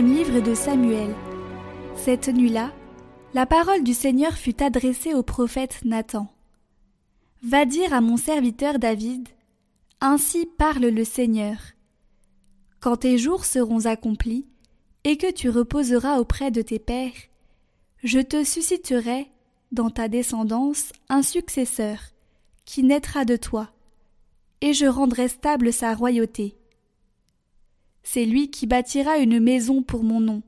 Livre 0.00 0.40
de 0.40 0.54
Samuel. 0.54 1.14
Cette 1.94 2.28
nuit-là, 2.28 2.70
la 3.32 3.46
parole 3.46 3.82
du 3.82 3.94
Seigneur 3.94 4.34
fut 4.34 4.62
adressée 4.62 5.14
au 5.14 5.22
prophète 5.22 5.80
Nathan. 5.84 6.30
Va 7.42 7.64
dire 7.64 7.94
à 7.94 8.02
mon 8.02 8.18
serviteur 8.18 8.78
David, 8.78 9.26
Ainsi 10.02 10.46
parle 10.58 10.86
le 10.86 11.04
Seigneur. 11.04 11.56
Quand 12.80 12.98
tes 12.98 13.16
jours 13.16 13.46
seront 13.46 13.86
accomplis, 13.86 14.46
et 15.04 15.16
que 15.16 15.32
tu 15.32 15.48
reposeras 15.48 16.18
auprès 16.18 16.50
de 16.50 16.60
tes 16.60 16.78
pères, 16.78 17.12
je 18.04 18.18
te 18.18 18.44
susciterai, 18.44 19.30
dans 19.72 19.88
ta 19.88 20.08
descendance, 20.08 20.92
un 21.08 21.22
successeur, 21.22 22.00
qui 22.66 22.82
naîtra 22.82 23.24
de 23.24 23.36
toi, 23.36 23.70
et 24.60 24.74
je 24.74 24.86
rendrai 24.86 25.28
stable 25.28 25.72
sa 25.72 25.94
royauté. 25.94 26.54
C'est 28.08 28.24
lui 28.24 28.50
qui 28.50 28.68
bâtira 28.68 29.18
une 29.18 29.40
maison 29.40 29.82
pour 29.82 30.04
mon 30.04 30.20
nom, 30.20 30.44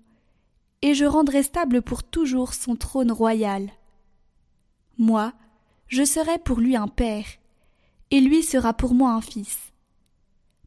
et 0.80 0.94
je 0.94 1.04
rendrai 1.04 1.42
stable 1.42 1.82
pour 1.82 2.04
toujours 2.04 2.54
son 2.54 2.76
trône 2.76 3.10
royal. 3.10 3.72
Moi, 4.96 5.32
je 5.88 6.04
serai 6.04 6.38
pour 6.38 6.60
lui 6.60 6.76
un 6.76 6.86
père, 6.86 7.26
et 8.12 8.20
lui 8.20 8.44
sera 8.44 8.74
pour 8.74 8.94
moi 8.94 9.10
un 9.10 9.20
fils. 9.20 9.72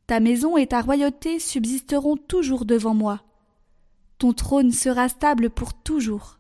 Ta 0.05 0.20
maison 0.20 0.58
et 0.58 0.67
ta 0.67 0.81
royauté 0.81 1.40
subsisteront 1.40 2.17
toujours 2.17 2.66
devant 2.66 2.94
moi. 2.94 3.22
Ton 4.17 4.34
trône 4.34 4.73
sera 4.73 5.08
stable 5.08 5.50
pour 5.50 5.73
toujours. 5.73 6.39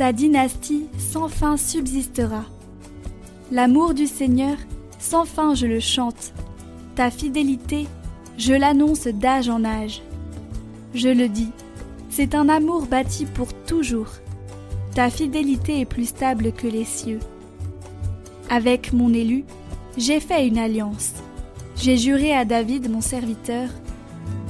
Sa 0.00 0.14
dynastie 0.14 0.86
sans 0.96 1.28
fin 1.28 1.58
subsistera. 1.58 2.46
L'amour 3.52 3.92
du 3.92 4.06
Seigneur, 4.06 4.56
sans 4.98 5.26
fin 5.26 5.54
je 5.54 5.66
le 5.66 5.78
chante. 5.78 6.32
Ta 6.94 7.10
fidélité, 7.10 7.86
je 8.38 8.54
l'annonce 8.54 9.08
d'âge 9.08 9.50
en 9.50 9.62
âge. 9.62 10.00
Je 10.94 11.10
le 11.10 11.28
dis, 11.28 11.50
c'est 12.08 12.34
un 12.34 12.48
amour 12.48 12.86
bâti 12.86 13.26
pour 13.26 13.52
toujours. 13.66 14.08
Ta 14.94 15.10
fidélité 15.10 15.80
est 15.80 15.84
plus 15.84 16.06
stable 16.06 16.52
que 16.52 16.66
les 16.66 16.86
cieux. 16.86 17.20
Avec 18.48 18.94
mon 18.94 19.12
élu, 19.12 19.44
j'ai 19.98 20.20
fait 20.20 20.48
une 20.48 20.56
alliance. 20.56 21.12
J'ai 21.76 21.98
juré 21.98 22.32
à 22.34 22.46
David, 22.46 22.90
mon 22.90 23.02
serviteur, 23.02 23.68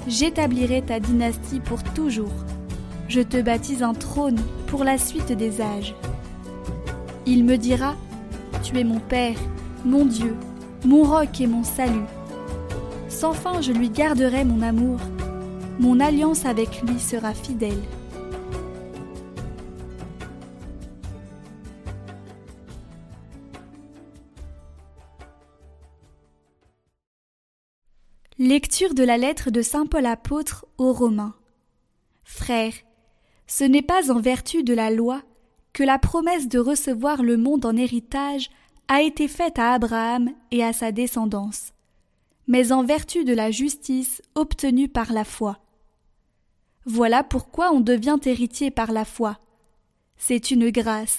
j'établirai 0.06 0.82
ta 0.82 1.00
dynastie 1.00 1.58
pour 1.58 1.82
toujours. 1.82 2.30
Je 3.10 3.22
te 3.22 3.42
baptise 3.42 3.82
un 3.82 3.92
trône 3.92 4.38
pour 4.68 4.84
la 4.84 4.96
suite 4.96 5.32
des 5.32 5.60
âges. 5.60 5.96
Il 7.26 7.44
me 7.44 7.56
dira, 7.56 7.96
Tu 8.62 8.78
es 8.78 8.84
mon 8.84 9.00
Père, 9.00 9.36
mon 9.84 10.04
Dieu, 10.04 10.36
mon 10.84 11.02
roc 11.02 11.40
et 11.40 11.48
mon 11.48 11.64
salut. 11.64 12.06
Sans 13.08 13.32
fin 13.32 13.60
je 13.62 13.72
lui 13.72 13.90
garderai 13.90 14.44
mon 14.44 14.62
amour, 14.62 15.00
mon 15.80 15.98
alliance 15.98 16.44
avec 16.44 16.82
lui 16.82 17.00
sera 17.00 17.34
fidèle. 17.34 17.82
Lecture 28.38 28.94
de 28.94 29.02
la 29.02 29.18
lettre 29.18 29.50
de 29.50 29.62
Saint 29.62 29.86
Paul 29.86 30.06
apôtre 30.06 30.64
aux 30.78 30.92
Romains. 30.92 31.34
Frères, 32.22 32.74
ce 33.50 33.64
n'est 33.64 33.82
pas 33.82 34.12
en 34.12 34.20
vertu 34.20 34.62
de 34.62 34.72
la 34.72 34.92
loi 34.92 35.22
que 35.72 35.82
la 35.82 35.98
promesse 35.98 36.46
de 36.46 36.60
recevoir 36.60 37.20
le 37.20 37.36
monde 37.36 37.66
en 37.66 37.76
héritage 37.76 38.48
a 38.86 39.02
été 39.02 39.26
faite 39.26 39.58
à 39.58 39.72
Abraham 39.72 40.30
et 40.52 40.62
à 40.62 40.72
sa 40.72 40.92
descendance, 40.92 41.72
mais 42.46 42.70
en 42.70 42.84
vertu 42.84 43.24
de 43.24 43.34
la 43.34 43.50
justice 43.50 44.22
obtenue 44.36 44.88
par 44.88 45.12
la 45.12 45.24
foi. 45.24 45.58
Voilà 46.86 47.24
pourquoi 47.24 47.72
on 47.72 47.80
devient 47.80 48.18
héritier 48.24 48.70
par 48.70 48.92
la 48.92 49.04
foi. 49.04 49.40
C'est 50.16 50.52
une 50.52 50.70
grâce, 50.70 51.18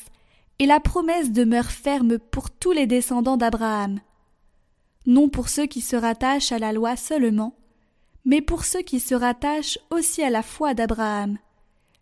et 0.58 0.66
la 0.66 0.80
promesse 0.80 1.34
demeure 1.34 1.70
ferme 1.70 2.18
pour 2.18 2.50
tous 2.50 2.72
les 2.72 2.88
descendants 2.88 3.38
d'Abraham. 3.38 4.00
Non 5.06 5.28
pour 5.28 5.50
ceux 5.50 5.66
qui 5.66 5.82
se 5.82 5.98
rattachent 5.98 6.54
à 6.54 6.60
la 6.60 6.72
loi 6.72 6.96
seulement, 6.96 7.58
mais 8.24 8.40
pour 8.40 8.64
ceux 8.64 8.84
qui 8.84 9.02
se 9.02 9.16
rattachent 9.16 9.80
aussi 9.90 10.24
à 10.24 10.30
la 10.30 10.44
foi 10.44 10.74
d'Abraham 10.74 11.38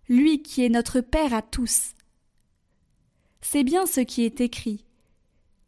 lui 0.09 0.41
qui 0.41 0.65
est 0.65 0.69
notre 0.69 1.01
Père 1.01 1.33
à 1.33 1.41
tous. 1.41 1.93
C'est 3.41 3.63
bien 3.63 3.85
ce 3.85 4.01
qui 4.01 4.23
est 4.23 4.41
écrit. 4.41 4.83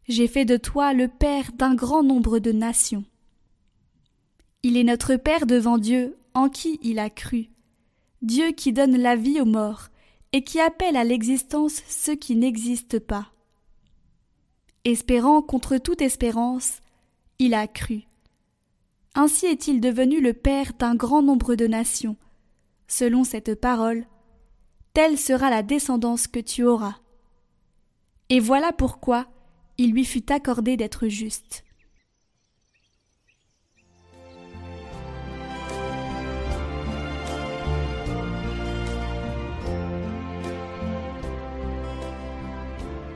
J'ai 0.07 0.27
fait 0.27 0.45
de 0.45 0.57
toi 0.57 0.93
le 0.93 1.07
Père 1.07 1.51
d'un 1.53 1.75
grand 1.75 2.03
nombre 2.03 2.39
de 2.39 2.51
nations. 2.51 3.05
Il 4.63 4.77
est 4.77 4.83
notre 4.83 5.15
Père 5.15 5.45
devant 5.45 5.77
Dieu, 5.77 6.17
en 6.33 6.49
qui 6.49 6.79
il 6.81 6.99
a 6.99 7.09
cru. 7.09 7.49
Dieu 8.21 8.51
qui 8.51 8.73
donne 8.73 8.97
la 8.97 9.15
vie 9.15 9.39
aux 9.39 9.45
morts, 9.45 9.89
et 10.33 10.43
qui 10.43 10.59
appelle 10.59 10.97
à 10.97 11.03
l'existence 11.03 11.81
ceux 11.87 12.15
qui 12.15 12.35
n'existent 12.35 12.99
pas. 12.99 13.31
Espérant 14.85 15.41
contre 15.41 15.77
toute 15.77 16.01
espérance, 16.01 16.79
il 17.37 17.53
a 17.53 17.67
cru. 17.67 18.03
Ainsi 19.13 19.45
est-il 19.45 19.81
devenu 19.81 20.21
le 20.21 20.33
Père 20.33 20.73
d'un 20.79 20.95
grand 20.95 21.21
nombre 21.21 21.55
de 21.55 21.67
nations. 21.67 22.15
Selon 22.87 23.23
cette 23.23 23.55
parole, 23.55 24.05
telle 24.93 25.17
sera 25.17 25.49
la 25.49 25.63
descendance 25.63 26.27
que 26.27 26.39
tu 26.39 26.63
auras. 26.63 26.95
Et 28.29 28.39
voilà 28.39 28.71
pourquoi 28.71 29.27
il 29.77 29.91
lui 29.91 30.05
fut 30.05 30.31
accordé 30.31 30.77
d'être 30.77 31.07
juste. 31.07 31.63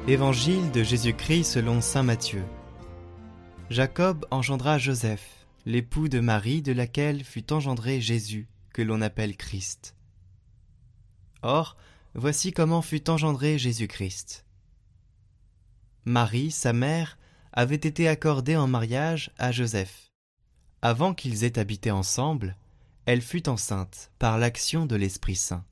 Évangile 0.08 0.72
de 0.72 0.84
Jésus-Christ 0.84 1.46
selon 1.46 1.82
Saint 1.82 2.04
Matthieu. 2.04 2.44
Jacob 3.72 4.28
engendra 4.30 4.78
Joseph, 4.78 5.48
l'époux 5.66 6.10
de 6.10 6.20
Marie 6.20 6.62
de 6.62 6.72
laquelle 6.72 7.24
fut 7.24 7.52
engendré 7.52 8.00
Jésus, 8.00 8.48
que 8.72 8.84
l'on 8.84 9.02
appelle 9.02 9.36
Christ. 9.36 9.96
Or, 11.46 11.78
voici 12.16 12.52
comment 12.52 12.82
fut 12.82 13.08
engendré 13.08 13.60
Jésus-Christ. 13.60 14.48
Marie, 16.04 16.50
sa 16.50 16.74
mère, 16.74 17.20
avait 17.54 17.76
été 17.76 18.08
accordée 18.08 18.56
en 18.58 18.66
mariage 18.66 19.32
à 19.38 19.52
Joseph. 19.52 20.12
Avant 20.82 21.14
qu'ils 21.14 21.44
aient 21.44 21.60
habité 21.60 21.92
ensemble, 21.92 22.58
elle 23.06 23.22
fut 23.22 23.48
enceinte 23.48 24.12
par 24.18 24.40
l'action 24.40 24.88
de 24.88 24.96
l'Esprit 24.96 25.36
Saint. 25.36 25.64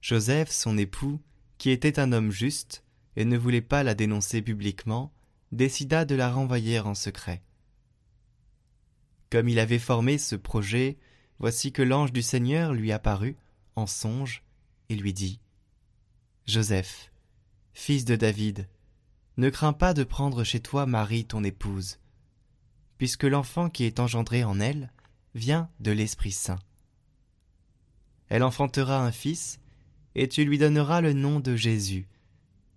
Joseph, 0.00 0.50
son 0.50 0.78
époux, 0.78 1.20
qui 1.58 1.68
était 1.68 2.00
un 2.00 2.12
homme 2.12 2.30
juste 2.30 2.82
et 3.16 3.26
ne 3.26 3.36
voulait 3.36 3.60
pas 3.60 3.82
la 3.82 3.94
dénoncer 3.94 4.40
publiquement, 4.40 5.12
décida 5.52 6.06
de 6.06 6.14
la 6.14 6.32
renvoyer 6.32 6.80
en 6.80 6.94
secret. 6.94 7.42
Comme 9.28 9.50
il 9.50 9.58
avait 9.58 9.78
formé 9.78 10.16
ce 10.16 10.34
projet, 10.34 10.96
voici 11.40 11.72
que 11.72 11.82
l'ange 11.82 12.12
du 12.14 12.22
Seigneur 12.22 12.72
lui 12.72 12.90
apparut, 12.90 13.36
en 13.74 13.86
songe, 13.86 14.42
et 14.88 14.96
lui 14.96 15.12
dit 15.12 15.40
Joseph, 16.46 17.10
fils 17.72 18.04
de 18.04 18.16
David, 18.16 18.68
ne 19.36 19.50
crains 19.50 19.72
pas 19.72 19.94
de 19.94 20.04
prendre 20.04 20.44
chez 20.44 20.60
toi 20.60 20.86
Marie 20.86 21.24
ton 21.24 21.44
épouse, 21.44 21.98
puisque 22.98 23.24
l'enfant 23.24 23.68
qui 23.68 23.84
est 23.84 24.00
engendré 24.00 24.44
en 24.44 24.60
elle 24.60 24.92
vient 25.34 25.68
de 25.80 25.90
l'Esprit 25.90 26.32
Saint. 26.32 26.58
Elle 28.28 28.42
enfantera 28.42 29.04
un 29.04 29.12
fils, 29.12 29.60
et 30.14 30.28
tu 30.28 30.44
lui 30.44 30.58
donneras 30.58 31.00
le 31.00 31.12
nom 31.12 31.40
de 31.40 31.56
Jésus, 31.56 32.08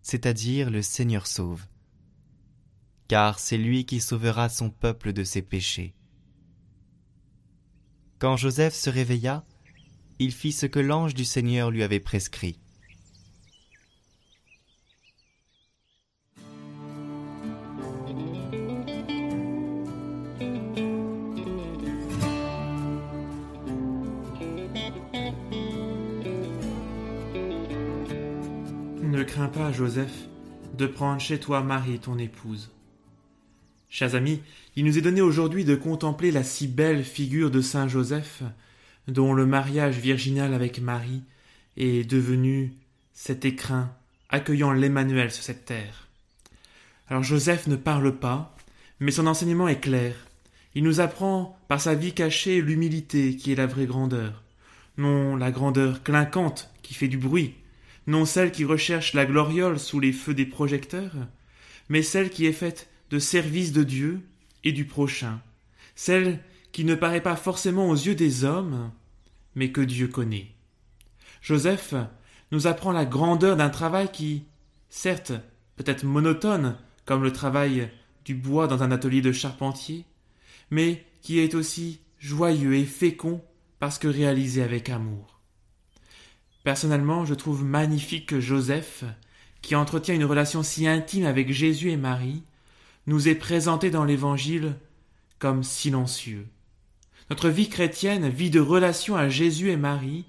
c'est-à-dire 0.01 0.69
le 0.69 0.81
Seigneur 0.81 1.25
sauve. 1.25 1.65
Car 3.07 3.39
c'est 3.39 3.57
lui 3.57 3.85
qui 3.85 4.01
sauvera 4.01 4.49
son 4.49 4.69
peuple 4.69 5.13
de 5.13 5.23
ses 5.23 5.41
péchés. 5.41 5.93
Quand 8.19 8.35
Joseph 8.35 8.75
se 8.75 8.89
réveilla, 8.89 9.45
il 10.19 10.33
fit 10.33 10.51
ce 10.51 10.65
que 10.65 10.79
l'ange 10.79 11.13
du 11.13 11.23
Seigneur 11.23 11.71
lui 11.71 11.81
avait 11.81 12.01
prescrit. 12.01 12.59
Ne 29.01 29.23
crains 29.23 29.47
pas, 29.47 29.71
Joseph, 29.71 30.27
de 30.77 30.85
prendre 30.85 31.21
chez 31.21 31.39
toi 31.39 31.61
Marie, 31.61 31.99
ton 31.99 32.17
épouse. 32.17 32.71
Chers 33.89 34.15
amis, 34.15 34.41
il 34.75 34.85
nous 34.85 34.97
est 34.97 35.01
donné 35.01 35.21
aujourd'hui 35.21 35.63
de 35.63 35.75
contempler 35.75 36.31
la 36.31 36.43
si 36.43 36.67
belle 36.67 37.03
figure 37.05 37.49
de 37.49 37.61
Saint 37.61 37.87
Joseph, 37.87 38.43
dont 39.09 39.33
le 39.33 39.45
mariage 39.45 39.97
virginal 39.97 40.53
avec 40.53 40.79
Marie 40.79 41.23
est 41.77 42.09
devenu 42.09 42.73
cet 43.13 43.45
écrin 43.45 43.91
accueillant 44.29 44.71
l'Emmanuel 44.71 45.31
sur 45.31 45.43
cette 45.43 45.65
terre. 45.65 46.07
Alors 47.09 47.23
Joseph 47.23 47.67
ne 47.67 47.75
parle 47.75 48.15
pas, 48.15 48.55
mais 48.99 49.11
son 49.11 49.27
enseignement 49.27 49.67
est 49.67 49.79
clair. 49.79 50.15
Il 50.75 50.83
nous 50.83 50.99
apprend 50.99 51.57
par 51.67 51.81
sa 51.81 51.95
vie 51.95 52.13
cachée 52.13 52.61
l'humilité 52.61 53.35
qui 53.35 53.51
est 53.51 53.55
la 53.55 53.65
vraie 53.65 53.87
grandeur. 53.87 54.43
Non 54.97 55.35
la 55.35 55.51
grandeur 55.51 56.03
clinquante 56.03 56.69
qui 56.83 56.93
fait 56.93 57.07
du 57.07 57.17
bruit, 57.17 57.55
non 58.07 58.25
celle 58.25 58.51
qui 58.51 58.65
recherche 58.65 59.13
la 59.13 59.25
gloriole 59.25 59.79
sous 59.79 59.99
les 59.99 60.11
feux 60.11 60.33
des 60.33 60.45
projecteurs, 60.45 61.15
mais 61.89 62.01
celle 62.01 62.29
qui 62.29 62.45
est 62.45 62.53
faite 62.53 62.89
de 63.09 63.19
service 63.19 63.71
de 63.71 63.83
Dieu 63.83 64.21
et 64.63 64.71
du 64.71 64.85
prochain, 64.85 65.41
celle 65.95 66.39
qui 66.71 66.83
ne 66.83 66.95
paraît 66.95 67.21
pas 67.21 67.35
forcément 67.35 67.89
aux 67.89 67.95
yeux 67.95 68.15
des 68.15 68.43
hommes, 68.43 68.91
mais 69.59 69.73
que 69.73 69.81
Dieu 69.81 70.07
connaît. 70.07 70.47
Joseph 71.41 71.93
nous 72.53 72.65
apprend 72.65 72.93
la 72.93 73.05
grandeur 73.05 73.57
d'un 73.57 73.69
travail 73.69 74.09
qui, 74.09 74.45
certes, 74.87 75.33
peut 75.75 75.83
être 75.85 76.05
monotone, 76.05 76.77
comme 77.03 77.23
le 77.23 77.33
travail 77.33 77.91
du 78.23 78.35
bois 78.35 78.67
dans 78.67 78.83
un 78.83 78.91
atelier 78.91 79.21
de 79.21 79.33
charpentier, 79.33 80.05
mais 80.71 81.05
qui 81.21 81.39
est 81.39 81.55
aussi 81.55 81.99
joyeux 82.19 82.73
et 82.75 82.85
fécond 82.85 83.43
parce 83.79 83.99
que 83.99 84.07
réalisé 84.07 84.63
avec 84.63 84.87
amour. 84.89 85.41
Personnellement, 86.63 87.25
je 87.25 87.33
trouve 87.33 87.65
magnifique 87.65 88.27
que 88.27 88.39
Joseph, 88.39 89.03
qui 89.61 89.75
entretient 89.75 90.15
une 90.15 90.23
relation 90.23 90.63
si 90.63 90.87
intime 90.87 91.25
avec 91.25 91.51
Jésus 91.51 91.91
et 91.91 91.97
Marie, 91.97 92.43
nous 93.07 93.27
est 93.27 93.35
présenté 93.35 93.91
dans 93.91 94.05
l'Évangile 94.05 94.75
comme 95.37 95.63
silencieux. 95.63 96.47
Notre 97.29 97.49
vie 97.49 97.69
chrétienne, 97.69 98.27
vie 98.27 98.49
de 98.49 98.59
relation 98.59 99.15
à 99.15 99.29
Jésus 99.29 99.69
et 99.69 99.77
Marie, 99.77 100.25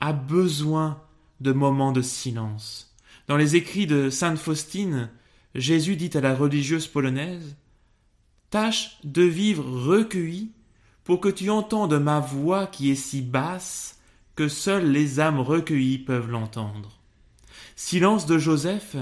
a 0.00 0.12
besoin 0.12 1.00
de 1.40 1.52
moments 1.52 1.92
de 1.92 2.02
silence. 2.02 2.94
Dans 3.28 3.36
les 3.36 3.54
écrits 3.54 3.86
de 3.86 4.10
sainte 4.10 4.38
Faustine, 4.38 5.10
Jésus 5.54 5.96
dit 5.96 6.10
à 6.14 6.20
la 6.20 6.34
religieuse 6.34 6.86
polonaise 6.86 7.56
Tâche 8.50 8.98
de 9.04 9.22
vivre 9.22 9.64
recueilli 9.64 10.50
pour 11.04 11.20
que 11.20 11.28
tu 11.28 11.50
entendes 11.50 11.94
ma 11.94 12.18
voix 12.18 12.66
qui 12.66 12.90
est 12.90 12.96
si 12.96 13.22
basse 13.22 13.98
que 14.34 14.48
seules 14.48 14.90
les 14.90 15.20
âmes 15.20 15.40
recueillies 15.40 15.98
peuvent 15.98 16.30
l'entendre. 16.30 16.98
Silence 17.76 18.26
de 18.26 18.38
Joseph, 18.38 18.96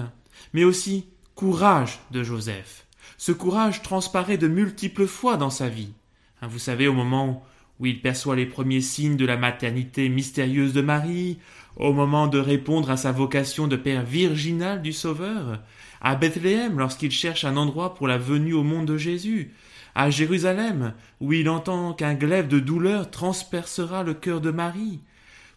mais 0.52 0.64
aussi 0.64 1.06
courage 1.34 2.00
de 2.10 2.22
Joseph. 2.22 2.86
Ce 3.16 3.32
courage 3.32 3.82
transparaît 3.82 4.38
de 4.38 4.48
multiples 4.48 5.06
fois 5.06 5.36
dans 5.36 5.50
sa 5.50 5.68
vie. 5.68 5.92
Hein, 6.40 6.46
vous 6.48 6.58
savez, 6.58 6.88
au 6.88 6.92
moment 6.92 7.44
où 7.80 7.86
il 7.86 8.00
perçoit 8.00 8.36
les 8.36 8.46
premiers 8.46 8.80
signes 8.80 9.16
de 9.16 9.26
la 9.26 9.36
maternité 9.36 10.08
mystérieuse 10.08 10.72
de 10.72 10.80
Marie, 10.80 11.38
au 11.76 11.92
moment 11.92 12.26
de 12.26 12.38
répondre 12.38 12.90
à 12.90 12.96
sa 12.96 13.12
vocation 13.12 13.68
de 13.68 13.76
père 13.76 14.04
virginal 14.04 14.82
du 14.82 14.92
Sauveur, 14.92 15.62
à 16.00 16.16
Bethléem 16.16 16.78
lorsqu'il 16.78 17.10
cherche 17.10 17.44
un 17.44 17.56
endroit 17.56 17.94
pour 17.94 18.08
la 18.08 18.18
venue 18.18 18.54
au 18.54 18.64
monde 18.64 18.86
de 18.86 18.96
Jésus, 18.96 19.52
à 19.94 20.10
Jérusalem 20.10 20.94
où 21.20 21.32
il 21.32 21.48
entend 21.48 21.92
qu'un 21.92 22.14
glaive 22.14 22.48
de 22.48 22.58
douleur 22.58 23.10
transpercera 23.10 24.02
le 24.02 24.14
cœur 24.14 24.40
de 24.40 24.50
Marie, 24.50 25.00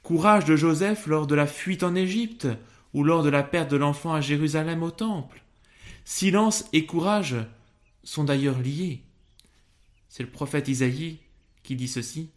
courage 0.04 0.46
de 0.46 0.56
Joseph 0.56 1.08
lors 1.08 1.28
de 1.28 1.36
la 1.36 1.48
fuite 1.48 1.84
en 1.84 1.96
Égypte 1.96 2.48
ou 2.94 3.04
lors 3.04 3.24
de 3.24 3.30
la 3.30 3.44
perte 3.44 3.72
de 3.72 3.78
l'enfant 3.78 4.14
à 4.14 4.22
Jérusalem 4.22 4.84
au 4.84 4.92
temple. 4.92 5.44
Silence 6.06 6.66
et 6.74 6.86
courage 6.86 7.36
sont 8.04 8.24
d'ailleurs 8.24 8.60
liés. 8.60 9.04
C'est 10.12 10.24
le 10.24 10.30
prophète 10.30 10.68
Isaïe 10.68 11.20
qui 11.64 11.78
dit 11.78 11.88
ceci. 11.88 12.32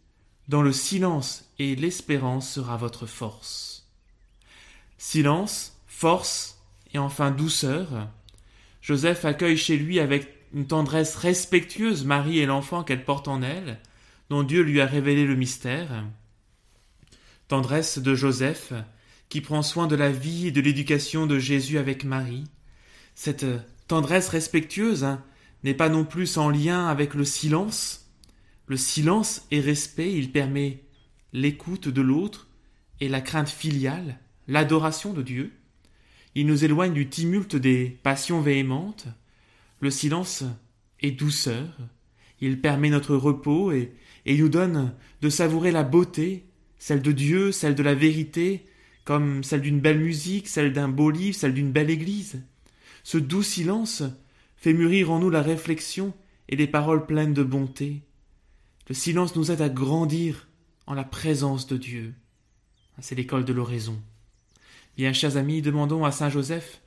Dans 0.46 0.62
le 0.62 0.72
silence 0.72 1.50
et 1.58 1.74
l'espérance 1.74 2.48
sera 2.48 2.76
votre 2.76 3.04
force. 3.04 3.90
Silence, 4.96 5.76
force 5.88 6.62
et 6.92 6.98
enfin 6.98 7.32
douceur. 7.32 8.08
Joseph 8.80 9.24
accueille 9.24 9.56
chez 9.56 9.76
lui 9.76 9.98
avec 9.98 10.28
une 10.54 10.68
tendresse 10.68 11.16
respectueuse 11.16 12.04
Marie 12.04 12.38
et 12.38 12.46
l'enfant 12.46 12.84
qu'elle 12.84 13.04
porte 13.04 13.26
en 13.26 13.42
elle, 13.42 13.80
dont 14.30 14.44
Dieu 14.44 14.62
lui 14.62 14.80
a 14.80 14.86
révélé 14.86 15.24
le 15.26 15.34
mystère. 15.34 16.04
Tendresse 17.48 17.98
de 17.98 18.14
Joseph, 18.14 18.72
qui 19.28 19.40
prend 19.40 19.62
soin 19.62 19.88
de 19.88 19.96
la 19.96 20.12
vie 20.12 20.46
et 20.46 20.52
de 20.52 20.60
l'éducation 20.60 21.26
de 21.26 21.40
Jésus 21.40 21.78
avec 21.78 22.04
Marie. 22.04 22.44
Cette 23.16 23.46
tendresse 23.88 24.28
respectueuse 24.28 25.02
hein, 25.02 25.24
n'est 25.64 25.74
pas 25.74 25.88
non 25.88 26.04
plus 26.04 26.36
en 26.36 26.50
lien 26.50 26.86
avec 26.86 27.14
le 27.14 27.24
silence, 27.24 28.04
le 28.66 28.76
silence 28.78 29.46
et 29.50 29.60
respect, 29.60 30.12
il 30.12 30.32
permet 30.32 30.84
l'écoute 31.32 31.88
de 31.88 32.00
l'autre 32.00 32.48
et 33.00 33.08
la 33.08 33.20
crainte 33.20 33.50
filiale, 33.50 34.18
l'adoration 34.48 35.12
de 35.12 35.22
Dieu. 35.22 35.52
Il 36.34 36.46
nous 36.46 36.64
éloigne 36.64 36.94
du 36.94 37.08
tumulte 37.08 37.56
des 37.56 37.98
passions 38.02 38.40
véhémentes. 38.40 39.06
Le 39.80 39.90
silence 39.90 40.44
est 41.00 41.12
douceur. 41.12 41.76
Il 42.40 42.60
permet 42.60 42.88
notre 42.88 43.16
repos 43.16 43.70
et, 43.72 43.92
et 44.24 44.36
nous 44.36 44.48
donne 44.48 44.94
de 45.20 45.28
savourer 45.28 45.70
la 45.70 45.82
beauté, 45.82 46.46
celle 46.78 47.02
de 47.02 47.12
Dieu, 47.12 47.52
celle 47.52 47.74
de 47.74 47.82
la 47.82 47.94
vérité, 47.94 48.64
comme 49.04 49.44
celle 49.44 49.60
d'une 49.60 49.80
belle 49.80 50.00
musique, 50.00 50.48
celle 50.48 50.72
d'un 50.72 50.88
beau 50.88 51.10
livre, 51.10 51.36
celle 51.36 51.54
d'une 51.54 51.70
belle 51.70 51.90
église. 51.90 52.42
Ce 53.02 53.18
doux 53.18 53.42
silence 53.42 54.02
fait 54.64 54.72
mûrir 54.72 55.12
en 55.12 55.18
nous 55.18 55.28
la 55.28 55.42
réflexion 55.42 56.14
et 56.48 56.56
des 56.56 56.66
paroles 56.66 57.04
pleines 57.04 57.34
de 57.34 57.42
bonté. 57.42 58.00
Le 58.88 58.94
silence 58.94 59.36
nous 59.36 59.50
aide 59.50 59.60
à 59.60 59.68
grandir 59.68 60.48
en 60.86 60.94
la 60.94 61.04
présence 61.04 61.66
de 61.66 61.76
Dieu. 61.76 62.14
C'est 62.98 63.14
l'école 63.14 63.44
de 63.44 63.52
l'oraison. 63.52 64.00
Bien, 64.96 65.12
chers 65.12 65.36
amis, 65.36 65.60
demandons 65.60 66.06
à 66.06 66.12
Saint 66.12 66.30
Joseph 66.30 66.80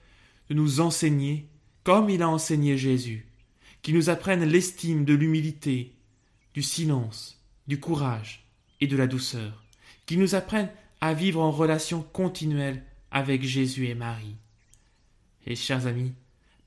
de 0.49 0.55
nous 0.55 0.79
enseigner, 0.79 1.49
comme 1.83 2.09
il 2.09 2.23
a 2.23 2.29
enseigné 2.29 2.79
Jésus, 2.79 3.27
qu'il 3.83 3.93
nous 3.93 4.09
apprenne 4.09 4.43
l'estime 4.43 5.05
de 5.05 5.13
l'humilité, 5.13 5.93
du 6.55 6.63
silence, 6.63 7.45
du 7.67 7.79
courage 7.79 8.49
et 8.81 8.87
de 8.87 8.97
la 8.97 9.05
douceur, 9.05 9.63
qu'il 10.07 10.17
nous 10.17 10.33
apprenne 10.33 10.71
à 10.99 11.13
vivre 11.13 11.41
en 11.41 11.51
relation 11.51 12.01
continuelle 12.01 12.81
avec 13.11 13.43
Jésus 13.43 13.85
et 13.85 13.93
Marie. 13.93 14.37
Et 15.45 15.55
chers 15.55 15.85
amis, 15.85 16.13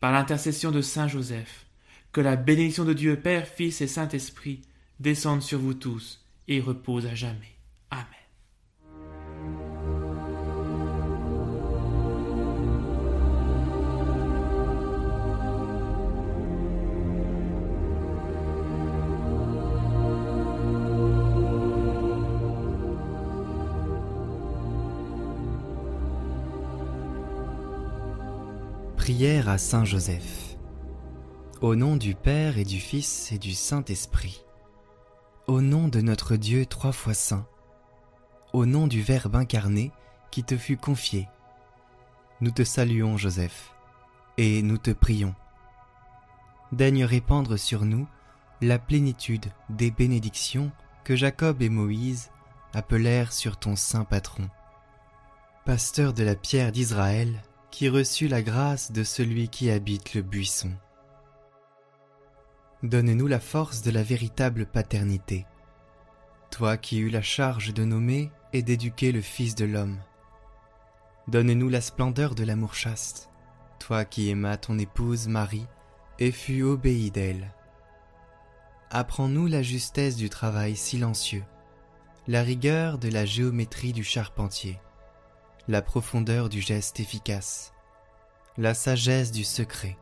par 0.00 0.12
l'intercession 0.12 0.70
de 0.70 0.80
Saint 0.80 1.08
Joseph, 1.08 1.66
que 2.12 2.20
la 2.20 2.36
bénédiction 2.36 2.84
de 2.84 2.92
Dieu 2.92 3.20
Père, 3.20 3.46
Fils 3.46 3.80
et 3.80 3.86
Saint-Esprit 3.86 4.62
descende 4.98 5.42
sur 5.42 5.58
vous 5.58 5.74
tous 5.74 6.24
et 6.48 6.60
repose 6.60 7.06
à 7.06 7.14
jamais. 7.14 7.56
Amen. 7.90 8.19
À 29.22 29.58
Saint 29.58 29.84
Joseph. 29.84 30.56
Au 31.60 31.76
nom 31.76 31.96
du 31.96 32.14
Père 32.14 32.56
et 32.56 32.64
du 32.64 32.80
Fils 32.80 33.30
et 33.32 33.38
du 33.38 33.52
Saint-Esprit. 33.52 34.46
Au 35.46 35.60
nom 35.60 35.88
de 35.88 36.00
notre 36.00 36.36
Dieu 36.36 36.64
trois 36.64 36.92
fois 36.92 37.12
saint. 37.12 37.46
Au 38.54 38.64
nom 38.64 38.86
du 38.86 39.02
Verbe 39.02 39.36
incarné 39.36 39.92
qui 40.30 40.42
te 40.42 40.56
fut 40.56 40.78
confié. 40.78 41.28
Nous 42.40 42.50
te 42.50 42.64
saluons, 42.64 43.18
Joseph, 43.18 43.74
et 44.38 44.62
nous 44.62 44.78
te 44.78 44.90
prions. 44.90 45.34
Daigne 46.72 47.04
répandre 47.04 47.58
sur 47.58 47.84
nous 47.84 48.08
la 48.62 48.78
plénitude 48.78 49.52
des 49.68 49.90
bénédictions 49.90 50.72
que 51.04 51.14
Jacob 51.14 51.60
et 51.60 51.68
Moïse 51.68 52.30
appelèrent 52.72 53.34
sur 53.34 53.58
ton 53.58 53.76
saint 53.76 54.04
patron. 54.04 54.48
Pasteur 55.66 56.14
de 56.14 56.22
la 56.22 56.36
pierre 56.36 56.72
d'Israël, 56.72 57.42
qui 57.70 57.88
reçut 57.88 58.28
la 58.28 58.42
grâce 58.42 58.92
de 58.92 59.04
celui 59.04 59.48
qui 59.48 59.70
habite 59.70 60.14
le 60.14 60.22
buisson. 60.22 60.72
Donne-nous 62.82 63.26
la 63.26 63.40
force 63.40 63.82
de 63.82 63.90
la 63.90 64.02
véritable 64.02 64.66
paternité. 64.66 65.46
Toi 66.50 66.76
qui 66.76 66.98
eus 66.98 67.10
la 67.10 67.22
charge 67.22 67.74
de 67.74 67.84
nommer 67.84 68.30
et 68.52 68.62
d'éduquer 68.62 69.12
le 69.12 69.20
Fils 69.20 69.54
de 69.54 69.64
l'homme. 69.64 69.98
Donne-nous 71.28 71.68
la 71.68 71.80
splendeur 71.80 72.34
de 72.34 72.42
l'amour 72.42 72.74
chaste, 72.74 73.30
toi 73.78 74.04
qui 74.04 74.30
aimas 74.30 74.56
ton 74.56 74.78
épouse 74.78 75.28
Marie 75.28 75.66
et 76.18 76.32
fus 76.32 76.62
obéi 76.62 77.10
d'elle. 77.10 77.54
Apprends-nous 78.90 79.46
la 79.46 79.62
justesse 79.62 80.16
du 80.16 80.28
travail 80.28 80.74
silencieux, 80.74 81.44
la 82.26 82.42
rigueur 82.42 82.98
de 82.98 83.08
la 83.08 83.24
géométrie 83.24 83.92
du 83.92 84.04
charpentier, 84.04 84.80
la 85.68 85.82
profondeur 85.82 86.48
du 86.48 86.60
geste 86.60 87.00
efficace, 87.00 87.72
la 88.56 88.74
sagesse 88.74 89.32
du 89.32 89.44
secret 89.44 89.96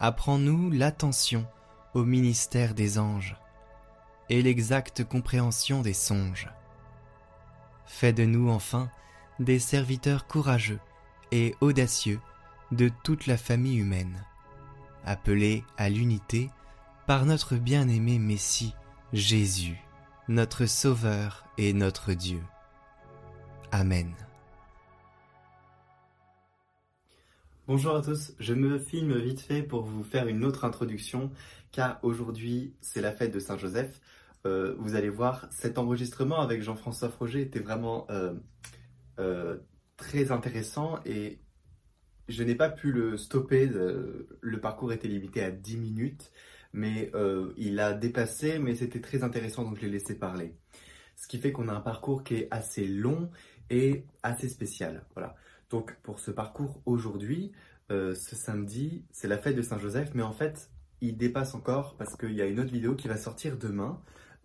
apprends-nous 0.00 0.70
l'attention 0.70 1.46
au 1.94 2.04
ministère 2.04 2.74
des 2.74 2.98
anges 2.98 3.36
et 4.28 4.42
l'exacte 4.42 5.04
compréhension 5.04 5.82
des 5.82 5.94
songes. 5.94 6.48
Fais 7.86 8.12
de 8.12 8.24
nous 8.24 8.48
enfin 8.50 8.90
des 9.40 9.58
serviteurs 9.58 10.26
courageux 10.26 10.80
et 11.32 11.54
audacieux 11.60 12.20
de 12.70 12.90
toute 13.02 13.26
la 13.26 13.36
famille 13.36 13.78
humaine, 13.78 14.24
appelés 15.04 15.64
à 15.76 15.88
l'unité 15.88 16.50
par 17.06 17.24
notre 17.24 17.56
bien-aimé 17.56 18.18
Messie, 18.18 18.74
Jésus, 19.12 19.78
notre 20.28 20.66
Sauveur 20.66 21.46
et 21.56 21.72
notre 21.72 22.12
Dieu. 22.12 22.42
Amen. 23.70 24.14
Bonjour 27.66 27.96
à 27.96 28.00
tous, 28.00 28.32
je 28.40 28.54
me 28.54 28.78
filme 28.78 29.18
vite 29.18 29.42
fait 29.42 29.62
pour 29.62 29.82
vous 29.82 30.02
faire 30.02 30.26
une 30.26 30.42
autre 30.42 30.64
introduction 30.64 31.30
car 31.70 31.98
aujourd'hui 32.02 32.74
c'est 32.80 33.02
la 33.02 33.12
fête 33.12 33.30
de 33.30 33.38
Saint-Joseph. 33.38 34.00
Euh, 34.46 34.74
vous 34.78 34.94
allez 34.94 35.10
voir, 35.10 35.48
cet 35.50 35.76
enregistrement 35.76 36.40
avec 36.40 36.62
Jean-François 36.62 37.10
Froger 37.10 37.42
était 37.42 37.58
vraiment 37.58 38.06
euh, 38.08 38.32
euh, 39.18 39.58
très 39.98 40.32
intéressant 40.32 41.00
et 41.04 41.38
je 42.28 42.42
n'ai 42.44 42.54
pas 42.54 42.70
pu 42.70 42.90
le 42.90 43.18
stopper, 43.18 43.66
le 43.66 44.60
parcours 44.60 44.94
était 44.94 45.08
limité 45.08 45.42
à 45.42 45.50
10 45.50 45.76
minutes, 45.76 46.30
mais 46.72 47.10
il 47.56 47.80
a 47.80 47.94
dépassé, 47.94 48.58
mais 48.58 48.74
c'était 48.74 49.00
très 49.00 49.24
intéressant 49.24 49.64
donc 49.64 49.76
je 49.76 49.82
l'ai 49.82 49.92
laissé 49.92 50.18
parler. 50.18 50.54
Ce 51.18 51.26
qui 51.26 51.38
fait 51.38 51.50
qu'on 51.50 51.68
a 51.68 51.72
un 51.72 51.80
parcours 51.80 52.22
qui 52.22 52.34
est 52.36 52.48
assez 52.52 52.86
long 52.86 53.30
et 53.70 54.04
assez 54.22 54.48
spécial. 54.48 55.04
Voilà. 55.14 55.34
Donc 55.70 55.96
pour 56.02 56.18
ce 56.18 56.30
parcours 56.30 56.80
aujourd'hui, 56.86 57.52
euh, 57.90 58.14
ce 58.14 58.36
samedi, 58.36 59.04
c'est 59.10 59.28
la 59.28 59.38
fête 59.38 59.56
de 59.56 59.62
Saint-Joseph, 59.62 60.10
mais 60.14 60.22
en 60.22 60.32
fait, 60.32 60.70
il 61.00 61.16
dépasse 61.16 61.54
encore 61.54 61.96
parce 61.96 62.16
qu'il 62.16 62.32
y 62.32 62.42
a 62.42 62.46
une 62.46 62.60
autre 62.60 62.72
vidéo 62.72 62.94
qui 62.94 63.08
va 63.08 63.16
sortir 63.16 63.56
demain 63.56 64.00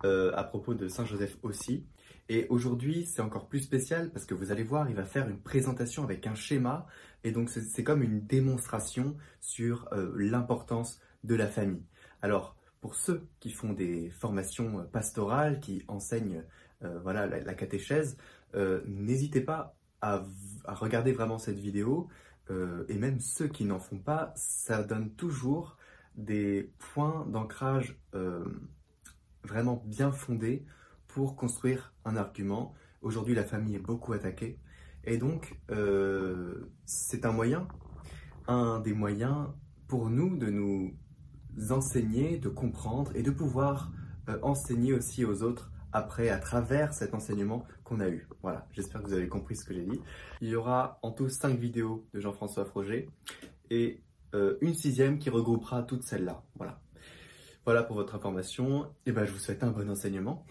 euh, 0.06 0.32
à 0.36 0.44
propos 0.44 0.74
de 0.74 0.88
Saint-Joseph 0.88 1.38
aussi. 1.44 1.86
Et 2.30 2.48
aujourd'hui, 2.50 3.06
c'est 3.06 3.22
encore 3.22 3.50
plus 3.50 3.60
spécial 3.60 4.12
parce 4.12 4.26
que 4.26 4.34
vous 4.34 4.52
allez 4.52 4.64
voir, 4.64 4.90
il 4.90 4.96
va 4.96 5.04
faire 5.04 5.28
une 5.28 5.40
présentation 5.40 6.04
avec 6.04 6.26
un 6.26 6.36
schéma. 6.36 6.88
Et 7.26 7.32
donc, 7.32 7.50
c'est 7.50 7.84
comme 7.84 8.02
une 8.02 8.26
démonstration 8.26 9.18
sur 9.42 9.90
euh, 9.92 10.14
l'importance 10.16 11.02
de 11.26 11.36
la 11.36 11.48
famille. 11.48 11.84
Alors, 12.22 12.56
pour 12.80 12.96
ceux 12.96 13.28
qui 13.40 13.50
font 13.50 13.74
des 13.74 14.10
formations 14.10 14.86
pastorales, 14.92 15.60
qui 15.60 15.84
enseignent 15.88 16.44
voilà, 17.02 17.28
la 17.28 17.54
catéchèse, 17.54 18.18
n'hésitez 18.86 19.42
pas 19.42 19.76
à, 20.04 20.22
regarder 20.68 21.14
vraiment 21.14 21.38
cette 21.38 21.58
vidéo, 21.58 22.10
euh, 22.52 22.84
et 22.90 22.98
même 22.98 23.20
ceux 23.20 23.48
qui 23.48 23.64
n'en 23.64 23.80
font 23.80 24.00
pas, 24.00 24.34
ça 24.36 24.84
donne 24.84 25.12
toujours 25.12 25.78
des 26.16 26.74
points 26.78 27.26
d'ancrage 27.28 27.98
euh, 28.14 28.46
vraiment 29.44 29.82
bien 29.86 30.12
fondés 30.12 30.66
pour 31.08 31.36
construire 31.38 31.94
un 32.04 32.18
argument. 32.18 32.74
Aujourd'hui, 33.02 33.34
la 33.34 33.46
famille 33.46 33.76
est 33.76 33.80
beaucoup 33.80 34.12
attaquée, 34.12 34.60
et 35.06 35.18
donc 35.18 35.58
euh, 35.72 36.70
c'est 36.86 37.26
un 37.26 37.32
moyen, 37.32 37.68
un 38.48 38.82
des 38.82 38.94
moyens 38.94 39.48
pour 39.88 40.10
nous 40.10 40.36
de 40.36 40.50
nous 40.50 40.94
enseigner, 41.70 42.38
de 42.38 42.50
comprendre 42.50 43.16
et 43.16 43.24
de 43.24 43.32
pouvoir 43.32 43.92
enseigner 44.42 44.94
aussi 44.94 45.26
aux 45.26 45.44
autres 45.44 45.73
après 45.94 46.30
à 46.30 46.38
travers 46.38 46.94
cet 46.94 47.14
enseignement 47.14 47.66
qu'on 47.84 48.00
a 48.00 48.10
eu. 48.10 48.28
Voilà, 48.42 48.68
j'espère 48.72 49.02
que 49.02 49.08
vous 49.08 49.14
avez 49.14 49.28
compris 49.30 49.56
ce 49.56 49.64
que 49.64 49.74
j'ai 49.74 49.84
dit. 49.84 50.02
Il 50.42 50.50
y 50.50 50.56
aura 50.56 51.00
en 51.02 51.12
tout 51.12 51.30
5 51.30 51.58
vidéos 51.58 52.06
de 52.14 52.20
Jean-François 52.20 52.66
Froger 52.66 53.10
et 53.70 54.02
euh, 54.34 54.58
une 54.62 54.74
sixième 54.74 55.20
qui 55.20 55.30
regroupera 55.30 55.84
toutes 55.84 56.04
celles-là. 56.04 56.44
Voilà. 56.56 56.82
Voilà 57.66 57.84
pour 57.84 57.96
votre 57.96 58.16
information. 58.16 58.88
Et 59.06 59.12
ben, 59.12 59.26
je 59.26 59.32
vous 59.32 59.40
souhaite 59.40 59.64
un 59.64 59.72
bon 59.72 59.90
enseignement. 59.90 60.46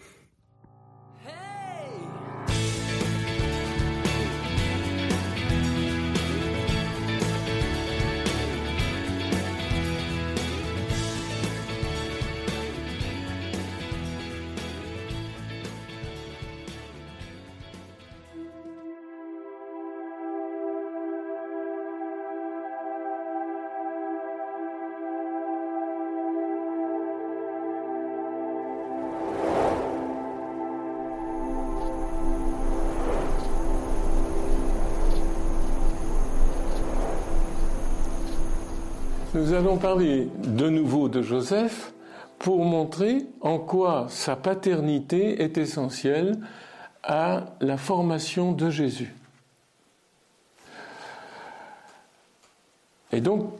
Nous 39.53 39.59
allons 39.59 39.77
parler 39.77 40.29
de 40.43 40.67
nouveau 40.67 41.09
de 41.09 41.21
Joseph 41.21 41.93
pour 42.39 42.65
montrer 42.65 43.27
en 43.39 43.59
quoi 43.59 44.07
sa 44.09 44.35
paternité 44.35 45.43
est 45.43 45.59
essentielle 45.59 46.39
à 47.03 47.53
la 47.61 47.77
formation 47.77 48.53
de 48.53 48.71
Jésus. 48.71 49.13
Et 53.11 53.21
donc, 53.21 53.51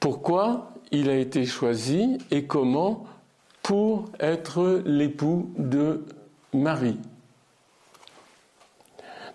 pourquoi 0.00 0.72
il 0.90 1.10
a 1.10 1.16
été 1.16 1.44
choisi 1.44 2.16
et 2.30 2.46
comment 2.46 3.04
pour 3.62 4.06
être 4.20 4.82
l'époux 4.86 5.50
de 5.58 6.06
Marie. 6.54 6.98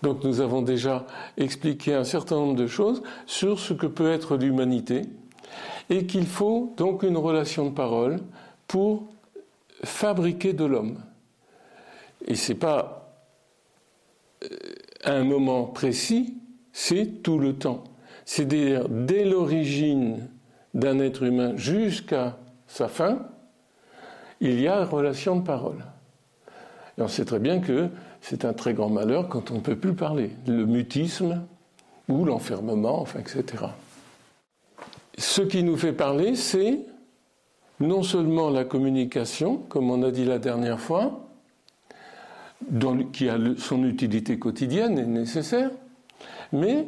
Donc 0.02 0.24
nous 0.24 0.42
avons 0.42 0.64
déjà 0.64 1.06
expliqué 1.38 1.94
un 1.94 2.04
certain 2.04 2.38
nombre 2.38 2.56
de 2.56 2.66
choses 2.66 3.04
sur 3.28 3.60
ce 3.60 3.74
que 3.74 3.86
peut 3.86 4.12
être 4.12 4.36
l'humanité, 4.36 5.04
et 5.90 6.06
qu'il 6.06 6.26
faut 6.26 6.74
donc 6.78 7.04
une 7.04 7.18
relation 7.18 7.66
de 7.66 7.74
parole 7.74 8.20
pour 8.68 9.08
fabriquer 9.84 10.54
de 10.54 10.66
l'homme. 10.66 10.98
Et 12.26 12.36
ce 12.36 12.52
n'est 12.52 12.60
pas 12.60 13.14
euh, 14.44 14.48
un 15.06 15.24
moment 15.24 15.64
précis, 15.66 16.36
c'est 16.74 17.24
tout 17.24 17.40
le 17.40 17.54
temps. 17.54 17.84
C'est-à-dire 18.26 18.90
dès 18.90 19.24
l'origine 19.24 20.28
d'un 20.74 21.00
être 21.00 21.24
humain 21.24 21.56
jusqu'à 21.56 22.38
sa 22.68 22.88
fin, 22.88 23.20
il 24.42 24.60
y 24.60 24.68
a 24.68 24.84
relation 24.84 25.38
de 25.38 25.44
parole. 25.44 25.86
Et 26.98 27.02
on 27.02 27.08
sait 27.08 27.26
très 27.26 27.40
bien 27.40 27.60
que 27.60 27.90
c'est 28.22 28.44
un 28.44 28.54
très 28.54 28.74
grand 28.74 28.90
malheur 28.90 29.30
quand 29.30 29.52
on 29.52 29.56
ne 29.56 29.60
peut 29.62 29.78
plus 29.78 29.94
parler. 29.94 30.32
Le 30.48 30.66
mutisme 30.66 31.46
ou 32.10 32.26
l'enfermement, 32.26 33.00
enfin, 33.00 33.20
etc 33.20 33.68
ce 35.18 35.42
qui 35.42 35.64
nous 35.64 35.78
fait 35.78 35.94
parler, 35.94 36.36
c'est 36.36 36.80
non 37.80 38.04
seulement 38.04 38.50
la 38.50 38.66
communication, 38.66 39.58
comme 39.70 39.90
on 39.92 40.04
a 40.04 40.12
dit 40.12 40.26
la 40.26 40.40
dernière 40.40 40.80
fois, 40.80 41.28
qui 43.14 43.30
a 43.30 43.38
son 43.58 43.84
utilité 43.84 44.40
quotidienne 44.40 44.98
et 44.98 45.06
nécessaire, 45.06 45.72
mais 46.52 46.88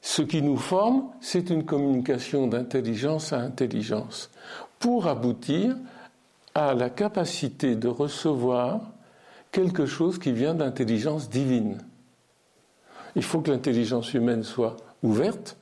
ce 0.00 0.22
qui 0.22 0.42
nous 0.42 0.56
forme, 0.56 1.10
c'est 1.20 1.50
une 1.50 1.64
communication 1.64 2.46
d'intelligence 2.46 3.32
à 3.32 3.40
intelligence, 3.40 4.30
pour 4.78 5.08
aboutir 5.08 5.76
à 6.54 6.74
la 6.74 6.90
capacité 6.90 7.76
de 7.76 7.88
recevoir 7.88 8.80
quelque 9.52 9.86
chose 9.86 10.18
qui 10.18 10.32
vient 10.32 10.54
d'intelligence 10.54 11.28
divine. 11.28 11.78
Il 13.16 13.22
faut 13.22 13.40
que 13.40 13.50
l'intelligence 13.50 14.14
humaine 14.14 14.44
soit 14.44 14.76
ouverte, 15.02 15.56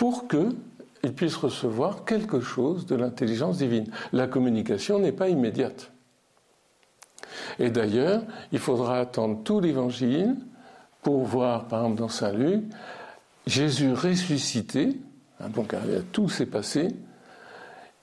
pour 0.00 0.28
qu'il 0.28 1.12
puisse 1.14 1.36
recevoir 1.36 2.06
quelque 2.06 2.40
chose 2.40 2.86
de 2.86 2.96
l'intelligence 2.96 3.58
divine. 3.58 3.84
La 4.14 4.26
communication 4.26 4.98
n'est 4.98 5.12
pas 5.12 5.28
immédiate. 5.28 5.92
Et 7.58 7.68
d'ailleurs, 7.68 8.22
il 8.50 8.60
faudra 8.60 8.98
attendre 8.98 9.42
tout 9.44 9.60
l'évangile 9.60 10.36
pour 11.02 11.26
voir, 11.26 11.68
par 11.68 11.82
exemple, 11.82 11.98
dans 11.98 12.08
Saint 12.08 12.32
Luc, 12.32 12.62
Jésus 13.46 13.92
ressuscité, 13.92 14.96
hein, 15.38 15.50
donc 15.50 15.74
tout 16.12 16.30
s'est 16.30 16.46
passé, 16.46 16.88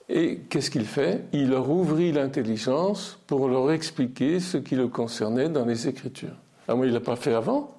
et 0.07 0.41
qu'est-ce 0.49 0.69
qu'il 0.69 0.85
fait? 0.85 1.23
Il 1.33 1.49
leur 1.49 1.71
ouvrit 1.71 2.11
l'intelligence 2.11 3.17
pour 3.25 3.47
leur 3.47 3.71
expliquer 3.71 4.39
ce 4.39 4.57
qui 4.57 4.75
le 4.75 4.87
concernait 4.87 5.49
dans 5.49 5.65
les 5.65 5.87
Écritures. 5.87 6.37
Ah, 6.67 6.75
moi, 6.75 6.85
il 6.85 6.89
ne 6.89 6.93
l'a 6.93 7.03
pas 7.03 7.15
fait 7.15 7.33
avant, 7.33 7.75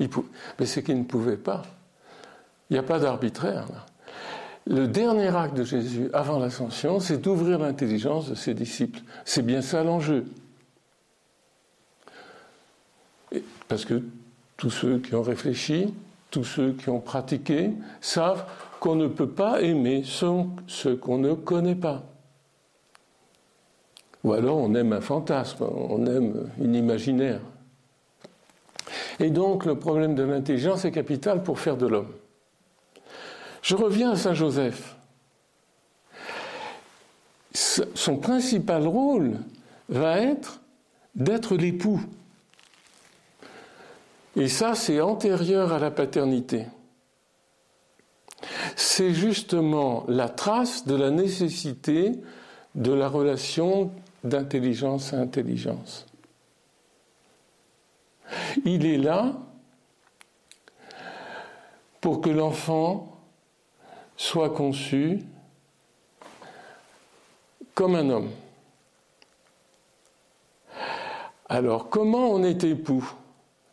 mais 0.00 0.66
c'est 0.66 0.82
qu'il 0.82 0.98
ne 0.98 1.04
pouvait 1.04 1.36
pas. 1.36 1.62
Il 2.70 2.74
n'y 2.74 2.78
a 2.78 2.82
pas 2.82 2.98
d'arbitraire. 2.98 3.66
Le 4.66 4.88
dernier 4.88 5.28
acte 5.28 5.56
de 5.56 5.62
Jésus 5.62 6.10
avant 6.12 6.40
l'ascension, 6.40 6.98
c'est 6.98 7.18
d'ouvrir 7.18 7.60
l'intelligence 7.60 8.28
de 8.28 8.34
ses 8.34 8.54
disciples. 8.54 9.00
C'est 9.24 9.42
bien 9.42 9.62
ça 9.62 9.84
l'enjeu. 9.84 10.24
Parce 13.68 13.84
que 13.84 14.02
tous 14.56 14.70
ceux 14.70 14.98
qui 14.98 15.14
ont 15.14 15.22
réfléchi, 15.22 15.94
tous 16.30 16.44
ceux 16.44 16.72
qui 16.72 16.88
ont 16.90 17.00
pratiqué, 17.00 17.70
savent 18.00 18.44
qu'on 18.80 18.96
ne 18.96 19.06
peut 19.06 19.28
pas 19.28 19.62
aimer 19.62 20.02
ce 20.04 20.88
qu'on 20.88 21.18
ne 21.18 21.34
connaît 21.34 21.76
pas. 21.76 22.02
Ou 24.24 24.32
alors 24.32 24.56
on 24.56 24.74
aime 24.74 24.92
un 24.92 25.00
fantasme, 25.00 25.64
on 25.64 26.04
aime 26.06 26.50
une 26.60 26.74
imaginaire. 26.74 27.40
Et 29.20 29.30
donc 29.30 29.64
le 29.64 29.78
problème 29.78 30.16
de 30.16 30.24
l'intelligence 30.24 30.84
est 30.84 30.90
capital 30.90 31.44
pour 31.44 31.60
faire 31.60 31.76
de 31.76 31.86
l'homme. 31.86 32.12
Je 33.66 33.74
reviens 33.74 34.12
à 34.12 34.16
Saint 34.16 34.32
Joseph. 34.32 34.94
Son 37.52 38.16
principal 38.16 38.86
rôle 38.86 39.38
va 39.88 40.20
être 40.20 40.60
d'être 41.16 41.56
l'époux. 41.56 42.00
Et 44.36 44.46
ça, 44.46 44.76
c'est 44.76 45.00
antérieur 45.00 45.72
à 45.72 45.80
la 45.80 45.90
paternité. 45.90 46.66
C'est 48.76 49.12
justement 49.12 50.04
la 50.06 50.28
trace 50.28 50.86
de 50.86 50.94
la 50.94 51.10
nécessité 51.10 52.12
de 52.76 52.92
la 52.92 53.08
relation 53.08 53.90
d'intelligence 54.22 55.12
à 55.12 55.16
intelligence. 55.16 56.06
Il 58.64 58.86
est 58.86 58.98
là 58.98 59.32
pour 62.00 62.20
que 62.20 62.30
l'enfant 62.30 63.15
soit 64.16 64.50
conçu 64.50 65.20
comme 67.74 67.94
un 67.94 68.08
homme. 68.08 68.30
Alors, 71.48 71.88
comment 71.88 72.30
on 72.30 72.42
est 72.42 72.64
époux? 72.64 73.08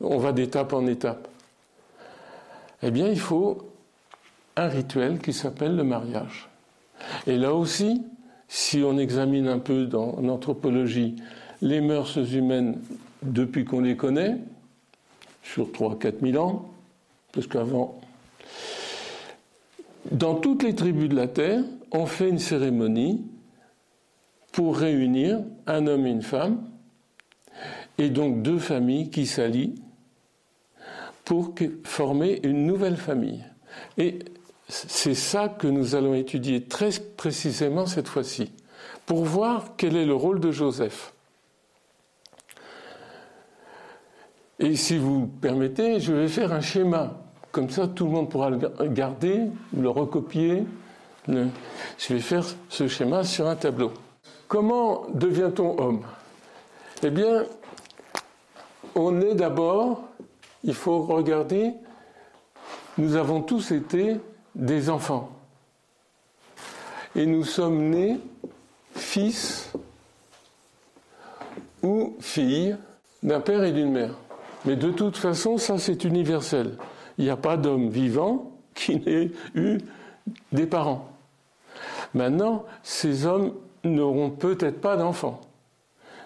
On 0.02 0.18
va 0.18 0.32
d'étape 0.32 0.74
en 0.74 0.86
étape. 0.86 1.28
Eh 2.82 2.92
bien, 2.92 3.08
il 3.08 3.20
faut 3.20 3.70
un 4.56 4.68
rituel 4.68 5.20
qui 5.20 5.34
s'appelle 5.34 5.76
le 5.76 5.84
mariage. 5.84 6.50
Et 7.26 7.38
là 7.38 7.54
aussi, 7.54 8.04
si 8.48 8.84
on 8.84 8.98
examine 8.98 9.48
un 9.48 9.60
peu 9.60 9.86
dans 9.86 10.20
l'anthropologie 10.22 11.16
les 11.62 11.82
mœurs 11.82 12.18
humaines 12.18 12.80
depuis 13.24 13.66
qu'on 13.66 13.80
les 13.80 13.96
connaît, 13.96 14.38
sur 15.44 15.68
3-4 15.68 16.20
000 16.22 16.44
ans, 16.44 16.70
parce 17.32 17.48
qu'avant, 17.48 18.00
dans 20.14 20.36
toutes 20.36 20.64
les 20.64 20.76
tribus 20.76 21.10
de 21.10 21.16
la 21.16 21.28
Terre, 21.28 21.64
on 21.92 22.06
fait 22.06 22.30
une 22.30 22.40
cérémonie 22.40 23.26
pour 24.52 24.78
réunir 24.78 25.40
un 25.68 25.88
homme 25.88 26.06
et 26.06 26.12
une 26.12 26.22
femme, 26.22 26.64
et 27.98 28.10
donc 28.10 28.42
deux 28.42 28.60
familles 28.60 29.10
qui 29.10 29.26
s'allient 29.26 29.76
pour 31.26 31.56
former 31.84 32.40
une 32.44 32.66
nouvelle 32.66 32.98
famille. 32.98 33.44
Et 33.98 34.20
c'est 34.68 35.16
ça 35.16 35.50
que 35.50 35.68
nous 35.68 35.96
allons 35.96 36.14
étudier 36.14 36.64
très 36.64 36.90
précisément 37.18 37.86
cette 37.86 38.08
fois-ci, 38.08 38.52
pour 39.06 39.24
voir 39.24 39.76
quel 39.78 39.96
est 39.96 40.06
le 40.06 40.16
rôle 40.16 40.40
de 40.40 40.52
Joseph. 40.52 41.14
Et 44.60 44.76
si 44.76 44.98
vous 44.98 45.28
permettez, 45.28 46.00
je 46.00 46.14
vais 46.14 46.28
faire 46.28 46.54
un 46.54 46.62
schéma. 46.62 47.23
Comme 47.54 47.70
ça, 47.70 47.88
tout 47.88 48.06
le 48.06 48.12
monde 48.12 48.32
pourra 48.32 48.50
le 48.50 48.58
garder, 48.88 49.44
le 49.78 49.88
recopier. 49.88 50.66
Je 51.28 51.44
vais 52.10 52.20
faire 52.20 52.44
ce 52.68 52.88
schéma 52.88 53.24
sur 53.24 53.48
un 53.48 53.56
tableau. 53.56 53.92
Comment 54.48 55.06
devient-on 55.14 55.80
homme? 55.80 56.02
Eh 57.04 57.12
bien, 57.12 57.46
on 58.96 59.22
est 59.22 59.36
d'abord, 59.36 60.02
il 60.64 60.74
faut 60.74 61.04
regarder, 61.04 61.74
nous 62.98 63.16
avons 63.16 63.42
tous 63.42 63.70
été 63.70 64.16
des 64.56 64.90
enfants. 64.90 65.30
Et 67.16 67.28
nous 67.28 67.44
sommes 67.44 67.90
nés 67.92 68.20
fils 68.96 69.72
ou 71.84 72.16
filles 72.20 72.78
d'un 73.22 73.42
père 73.42 73.64
et 73.64 73.74
d'une 73.74 73.92
mère. 73.92 74.16
Mais 74.66 74.76
de 74.76 74.90
toute 74.90 75.18
façon, 75.18 75.60
ça 75.60 75.78
c'est 75.78 76.04
universel. 76.04 76.78
Il 77.18 77.26
n'y 77.26 77.30
a 77.30 77.38
pas 77.38 77.58
d'homme 77.58 77.90
vivant 77.90 78.52
qui 78.74 79.00
n'ait 79.06 79.32
eu 79.56 79.78
des 80.52 80.66
parents. 80.66 81.10
Maintenant, 82.14 82.66
ces 82.84 83.26
hommes 83.26 83.54
n'auront 83.84 84.30
peut-être 84.30 84.80
pas 84.80 84.96
d'enfants. 84.96 85.42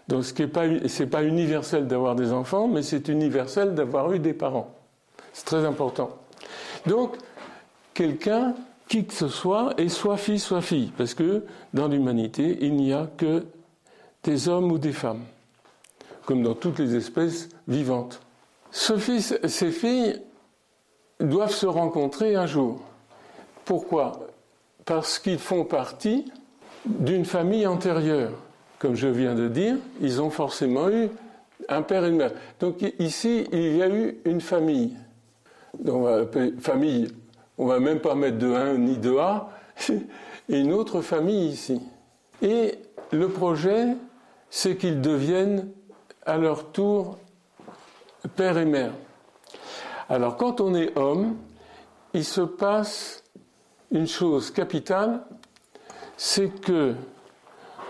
Donc 0.08 0.24
ce 0.24 0.34
n'est 0.42 1.06
pas, 1.08 1.24
universel 1.24 1.88
d'avoir 1.88 2.16
des 2.16 2.32
enfants, 2.32 2.68
mais 2.68 2.82
c'est 2.82 3.10
universel 3.10 3.74
d'avoir 3.74 4.12
eu 4.14 4.20
des 4.20 4.34
parents. 4.34 4.74
C'est 5.34 5.46
très 5.46 5.66
important. 5.66 6.10
Donc, 6.86 7.16
quelqu'un, 7.94 8.56
qui 8.88 9.06
que 9.06 9.14
ce 9.14 9.28
soit, 9.28 9.74
est 9.78 9.90
soit 9.90 10.18
fils, 10.18 10.44
soit 10.44 10.62
fille, 10.62 10.92
parce 10.98 11.14
que 11.14 11.44
dans 11.74 11.90
l'humanité, 11.90 12.58
il 12.62 12.76
n'y 12.76 12.94
a 12.94 13.10
que 13.18 13.46
des 14.24 14.48
hommes 14.48 14.72
ou 14.72 14.78
des 14.78 14.94
femmes, 14.94 15.24
comme 16.26 16.42
dans 16.42 16.54
toutes 16.54 16.80
les 16.80 16.96
espèces 16.96 17.50
vivantes. 17.68 18.22
Ce 18.72 18.98
fils, 18.98 19.38
ces 19.46 19.72
filles 19.72 20.22
doivent 21.20 21.54
se 21.54 21.66
rencontrer 21.66 22.36
un 22.36 22.46
jour. 22.46 22.82
Pourquoi? 23.66 24.28
Parce 24.86 25.20
qu'ils 25.20 25.40
font 25.40 25.66
partie 25.66 26.32
d'une 26.86 27.26
famille 27.26 27.68
antérieure. 27.68 28.32
Comme 28.80 28.96
je 28.96 29.08
viens 29.08 29.36
de 29.36 29.48
dire, 29.48 29.76
ils 30.02 30.22
ont 30.22 30.30
forcément 30.30 30.90
eu 30.90 31.10
un 31.68 31.82
père 31.82 32.06
et 32.06 32.10
une 32.10 32.18
mère. 32.18 32.32
Donc 32.60 32.84
ici, 33.00 33.48
il 33.52 33.78
y 33.78 33.82
a 33.82 33.90
eu 33.90 34.18
une 34.26 34.42
famille. 34.42 34.96
Donc, 35.80 36.08
famille 36.60 37.10
on 37.58 37.66
va 37.66 37.80
même 37.80 38.00
pas 38.00 38.16
mettre 38.16 38.38
de 38.38 38.54
1 38.54 38.78
ni 38.78 38.98
de 38.98 39.18
A, 39.18 39.50
une 40.50 40.72
autre 40.74 41.02
famille 41.02 41.48
ici. 41.50 41.82
Et 42.42 42.76
le 43.12 43.30
projet, 43.30 43.96
c'est 44.50 44.78
qu'ils 44.78 45.02
deviennent 45.02 45.70
à 46.26 46.38
leur 46.38 46.72
tour 46.72 47.18
père 48.36 48.58
et 48.58 48.66
mère. 48.66 48.92
Alors 50.10 50.38
quand 50.38 50.62
on 50.62 50.74
est 50.74 50.98
homme, 50.98 51.36
il 52.14 52.24
se 52.24 52.42
passe 52.42 53.24
une 53.92 54.08
chose 54.08 54.52
capitale, 54.52 55.22
c'est 56.16 56.50
que 56.62 56.96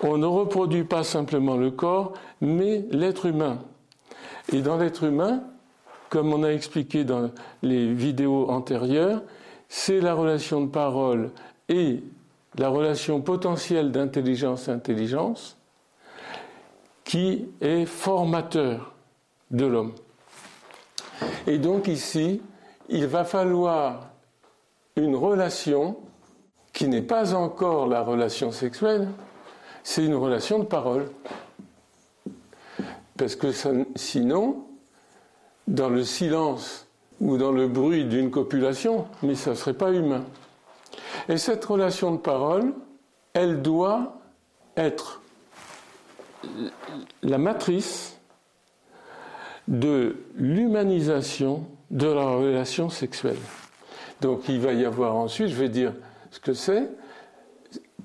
on 0.03 0.17
ne 0.17 0.25
reproduit 0.25 0.83
pas 0.83 1.03
simplement 1.03 1.57
le 1.57 1.71
corps, 1.71 2.13
mais 2.41 2.85
l'être 2.91 3.25
humain. 3.25 3.59
Et 4.51 4.61
dans 4.61 4.77
l'être 4.77 5.03
humain, 5.03 5.43
comme 6.09 6.33
on 6.33 6.43
a 6.43 6.49
expliqué 6.49 7.03
dans 7.03 7.31
les 7.63 7.93
vidéos 7.93 8.49
antérieures, 8.49 9.21
c'est 9.69 9.99
la 9.99 10.13
relation 10.13 10.61
de 10.61 10.67
parole 10.67 11.31
et 11.67 12.03
la 12.57 12.69
relation 12.69 13.21
potentielle 13.21 13.91
d'intelligence-intelligence 13.91 15.57
qui 17.03 17.47
est 17.61 17.85
formateur 17.85 18.93
de 19.51 19.65
l'homme. 19.65 19.93
Et 21.45 21.57
donc 21.57 21.87
ici, 21.87 22.41
il 22.89 23.07
va 23.07 23.23
falloir 23.23 24.09
une 24.95 25.15
relation 25.15 25.97
qui 26.73 26.87
n'est 26.87 27.01
pas 27.01 27.33
encore 27.33 27.87
la 27.87 28.01
relation 28.01 28.51
sexuelle, 28.51 29.09
c'est 29.83 30.05
une 30.05 30.15
relation 30.15 30.59
de 30.59 30.65
parole. 30.65 31.09
Parce 33.17 33.35
que 33.35 33.47
sinon, 33.95 34.65
dans 35.67 35.89
le 35.89 36.03
silence 36.03 36.87
ou 37.19 37.37
dans 37.37 37.51
le 37.51 37.67
bruit 37.67 38.05
d'une 38.05 38.29
copulation, 38.29 39.07
mais 39.23 39.35
ça 39.35 39.51
ne 39.51 39.55
serait 39.55 39.73
pas 39.73 39.91
humain. 39.91 40.23
Et 41.29 41.37
cette 41.37 41.65
relation 41.65 42.11
de 42.11 42.17
parole, 42.17 42.73
elle 43.33 43.61
doit 43.61 44.19
être 44.75 45.21
la 47.23 47.37
matrice 47.37 48.16
de 49.67 50.15
l'humanisation 50.35 51.65
de 51.91 52.07
la 52.07 52.25
relation 52.25 52.89
sexuelle. 52.89 53.37
Donc 54.21 54.49
il 54.49 54.59
va 54.59 54.73
y 54.73 54.85
avoir 54.85 55.15
ensuite, 55.15 55.49
je 55.49 55.55
vais 55.55 55.69
dire 55.69 55.93
ce 56.31 56.39
que 56.39 56.53
c'est, 56.53 56.89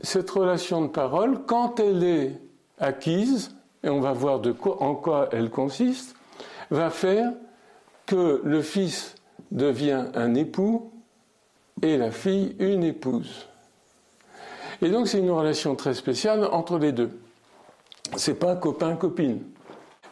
cette 0.02 0.30
relation 0.30 0.82
de 0.82 0.88
parole, 0.88 1.44
quand 1.46 1.80
elle 1.80 2.02
est 2.02 2.40
acquise, 2.78 3.54
et 3.84 3.88
on 3.88 4.00
va 4.00 4.12
voir 4.12 4.40
de 4.40 4.52
quoi, 4.52 4.82
en 4.82 4.94
quoi 4.94 5.28
elle 5.32 5.50
consiste, 5.50 6.14
va 6.70 6.90
faire 6.90 7.32
que 8.06 8.40
le 8.44 8.62
fils 8.62 9.14
devient 9.50 10.06
un 10.14 10.34
époux 10.34 10.90
et 11.82 11.96
la 11.96 12.10
fille 12.10 12.56
une 12.58 12.84
épouse. 12.84 13.48
Et 14.80 14.90
donc 14.90 15.08
c'est 15.08 15.18
une 15.18 15.30
relation 15.30 15.76
très 15.76 15.94
spéciale 15.94 16.44
entre 16.44 16.78
les 16.78 16.92
deux. 16.92 17.10
C'est 18.16 18.34
pas 18.34 18.56
copain-copine. 18.56 19.40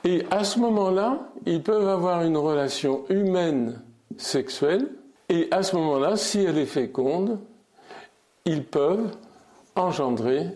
Et 0.05 0.25
à 0.31 0.45
ce 0.45 0.59
moment-là, 0.59 1.21
ils 1.47 1.63
peuvent 1.63 1.89
avoir 1.89 2.23
une 2.23 2.37
relation 2.37 3.05
humaine 3.09 3.83
sexuelle, 4.17 4.89
et 5.29 5.49
à 5.51 5.63
ce 5.63 5.77
moment-là, 5.77 6.17
si 6.17 6.43
elle 6.43 6.59
est 6.59 6.67
féconde, 6.67 7.39
ils 8.45 8.65
peuvent 8.65 9.11
engendrer 9.77 10.47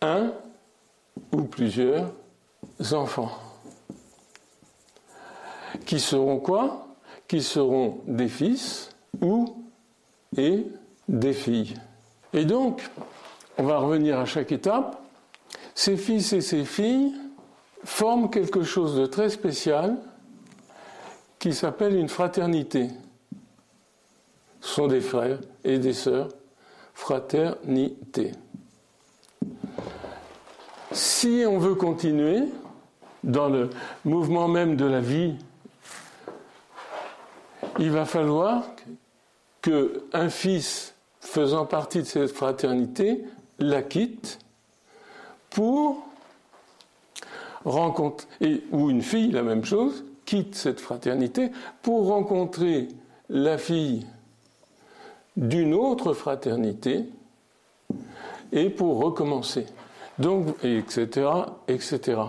un 0.00 0.32
ou 1.32 1.42
plusieurs 1.42 2.12
enfants 2.92 3.32
qui 5.84 6.00
seront 6.00 6.38
quoi? 6.38 6.86
Qui 7.28 7.42
seront 7.42 8.00
des 8.06 8.28
fils 8.28 8.90
ou 9.20 9.56
et 10.36 10.66
des 11.08 11.32
filles. 11.32 11.74
Et 12.32 12.44
donc, 12.44 12.88
on 13.58 13.64
va 13.64 13.78
revenir 13.78 14.18
à 14.18 14.24
chaque 14.24 14.52
étape. 14.52 15.02
Ces 15.74 15.96
fils 15.96 16.32
et 16.32 16.40
ces 16.40 16.64
filles 16.64 17.14
forment 17.84 18.30
quelque 18.30 18.62
chose 18.62 18.96
de 18.96 19.06
très 19.06 19.28
spécial 19.28 19.96
qui 21.38 21.52
s'appelle 21.52 21.96
une 21.96 22.08
fraternité. 22.08 22.88
Ce 24.60 24.74
sont 24.74 24.86
des 24.86 25.00
frères 25.00 25.40
et 25.64 25.78
des 25.78 25.92
sœurs. 25.92 26.28
Fraternité. 26.94 28.32
Si 30.92 31.44
on 31.48 31.58
veut 31.58 31.74
continuer 31.74 32.44
dans 33.24 33.48
le 33.48 33.70
mouvement 34.04 34.46
même 34.46 34.76
de 34.76 34.84
la 34.84 35.00
vie, 35.00 35.34
il 37.78 37.90
va 37.90 38.04
falloir 38.04 38.64
qu'un 39.62 40.28
fils 40.28 40.94
faisant 41.20 41.64
partie 41.64 42.00
de 42.00 42.06
cette 42.06 42.32
fraternité 42.32 43.24
la 43.58 43.82
quitte 43.82 44.38
pour 45.50 46.04
rencontrer, 47.64 48.62
ou 48.70 48.90
une 48.90 49.02
fille, 49.02 49.30
la 49.30 49.42
même 49.42 49.64
chose, 49.64 50.04
quitte 50.24 50.54
cette 50.54 50.80
fraternité 50.80 51.50
pour 51.82 52.06
rencontrer 52.06 52.88
la 53.28 53.58
fille 53.58 54.06
d'une 55.36 55.74
autre 55.74 56.12
fraternité 56.12 57.04
et 58.52 58.70
pour 58.70 59.02
recommencer. 59.02 59.66
Donc, 60.18 60.48
etc., 60.62 61.28
etc. 61.68 62.20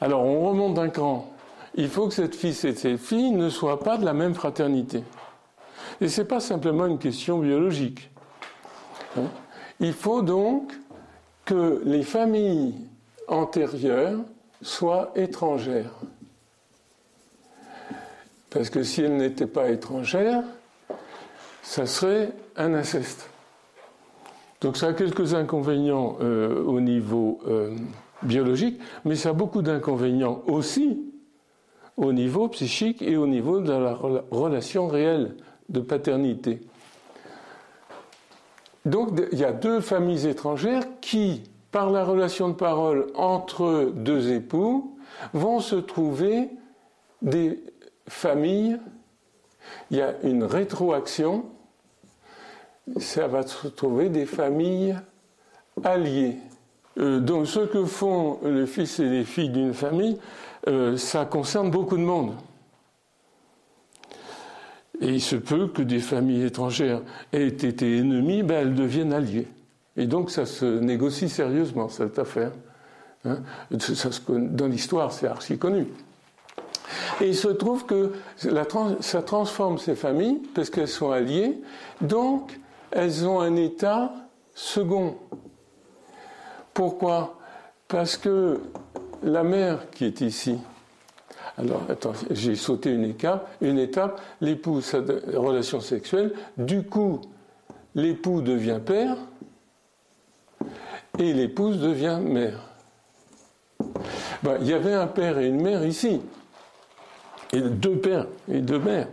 Alors, 0.00 0.24
on 0.24 0.48
remonte 0.48 0.74
d'un 0.74 0.90
cran. 0.90 1.32
Il 1.74 1.88
faut 1.88 2.08
que 2.08 2.14
cette 2.14 2.34
fille 2.34 2.50
et 2.50 2.74
cette 2.74 2.96
fille 2.98 3.30
ne 3.30 3.48
soient 3.48 3.80
pas 3.80 3.96
de 3.96 4.04
la 4.04 4.12
même 4.12 4.34
fraternité. 4.34 5.02
Et 6.00 6.08
ce 6.08 6.20
n'est 6.20 6.26
pas 6.26 6.40
simplement 6.40 6.86
une 6.86 6.98
question 6.98 7.38
biologique. 7.38 8.10
Hein. 9.16 9.24
Il 9.80 9.92
faut 9.92 10.22
donc 10.22 10.72
que 11.46 11.80
les 11.84 12.02
familles 12.02 12.74
antérieures 13.28 14.20
soient 14.60 15.12
étrangères. 15.14 15.94
Parce 18.50 18.68
que 18.68 18.82
si 18.82 19.02
elles 19.02 19.16
n'étaient 19.16 19.46
pas 19.46 19.70
étrangères, 19.70 20.42
ça 21.62 21.86
serait 21.86 22.32
un 22.56 22.74
inceste. 22.74 23.30
Donc 24.60 24.76
ça 24.76 24.88
a 24.88 24.92
quelques 24.92 25.34
inconvénients 25.34 26.16
euh, 26.20 26.62
au 26.64 26.80
niveau 26.80 27.40
euh, 27.46 27.74
biologique, 28.22 28.80
mais 29.04 29.14
ça 29.14 29.30
a 29.30 29.32
beaucoup 29.32 29.62
d'inconvénients 29.62 30.42
aussi 30.46 31.02
au 31.96 32.12
niveau 32.12 32.48
psychique 32.48 33.02
et 33.02 33.16
au 33.16 33.26
niveau 33.26 33.60
de 33.60 33.72
la 33.72 33.94
relation 34.30 34.88
réelle 34.88 35.36
de 35.68 35.80
paternité. 35.80 36.60
Donc 38.86 39.20
il 39.32 39.38
y 39.38 39.44
a 39.44 39.52
deux 39.52 39.80
familles 39.80 40.28
étrangères 40.28 40.84
qui, 41.00 41.42
par 41.72 41.90
la 41.90 42.04
relation 42.04 42.48
de 42.48 42.54
parole 42.54 43.08
entre 43.16 43.90
deux 43.92 44.32
époux, 44.32 44.96
vont 45.32 45.58
se 45.58 45.74
trouver 45.74 46.48
des 47.20 47.64
familles. 48.08 48.78
Il 49.90 49.96
y 49.96 50.02
a 50.02 50.14
une 50.22 50.44
rétroaction, 50.44 51.46
ça 52.98 53.26
va 53.26 53.44
se 53.44 53.66
trouver 53.66 54.08
des 54.08 54.24
familles 54.24 54.96
alliées. 55.82 56.36
Euh, 56.98 57.18
donc 57.18 57.48
ce 57.48 57.60
que 57.60 57.84
font 57.84 58.38
les 58.44 58.66
fils 58.66 59.00
et 59.00 59.08
les 59.08 59.24
filles 59.24 59.50
d'une 59.50 59.74
famille, 59.74 60.16
euh, 60.68 60.96
ça 60.96 61.24
concerne 61.24 61.72
beaucoup 61.72 61.96
de 61.96 62.02
monde. 62.02 62.34
Et 65.00 65.08
il 65.08 65.20
se 65.20 65.36
peut 65.36 65.68
que 65.68 65.82
des 65.82 65.98
familles 65.98 66.44
étrangères 66.44 67.02
aient 67.32 67.46
été 67.46 67.98
ennemies, 67.98 68.42
ben 68.42 68.62
elles 68.62 68.74
deviennent 68.74 69.12
alliées. 69.12 69.48
Et 69.96 70.06
donc 70.06 70.30
ça 70.30 70.46
se 70.46 70.64
négocie 70.64 71.28
sérieusement, 71.28 71.88
cette 71.88 72.18
affaire. 72.18 72.52
Hein. 73.24 73.38
dans 74.30 74.66
l'histoire, 74.66 75.12
c'est 75.12 75.26
archi 75.26 75.58
connu. 75.58 75.86
Et 77.20 77.28
il 77.28 77.36
se 77.36 77.48
trouve 77.48 77.84
que 77.86 78.12
ça 79.00 79.22
transforme 79.22 79.78
ces 79.78 79.94
familles, 79.94 80.40
parce 80.54 80.70
qu'elles 80.70 80.88
sont 80.88 81.10
alliées, 81.10 81.60
donc 82.00 82.58
elles 82.90 83.26
ont 83.26 83.40
un 83.40 83.56
état 83.56 84.12
second. 84.54 85.16
Pourquoi? 86.72 87.38
Parce 87.88 88.16
que 88.16 88.60
la 89.22 89.42
mère 89.42 89.90
qui 89.90 90.04
est 90.04 90.20
ici, 90.20 90.58
alors, 91.58 91.82
attends, 91.88 92.12
j'ai 92.30 92.54
sauté 92.54 92.90
une 92.90 93.04
étape, 93.04 93.50
une 93.62 93.78
étape 93.78 94.20
sa 94.82 94.98
relation 95.34 95.80
sexuelle, 95.80 96.34
du 96.58 96.82
coup, 96.82 97.22
l'époux 97.94 98.42
devient 98.42 98.80
père 98.84 99.16
et 101.18 101.32
l'épouse 101.32 101.80
devient 101.80 102.20
mère. 102.22 102.60
Ben, 104.42 104.58
il 104.60 104.66
y 104.66 104.74
avait 104.74 104.92
un 104.92 105.06
père 105.06 105.38
et 105.38 105.46
une 105.46 105.62
mère 105.62 105.84
ici, 105.86 106.20
deux 107.54 107.96
pères 107.96 108.26
et 108.52 108.60
deux 108.60 108.78
mères. 108.78 109.08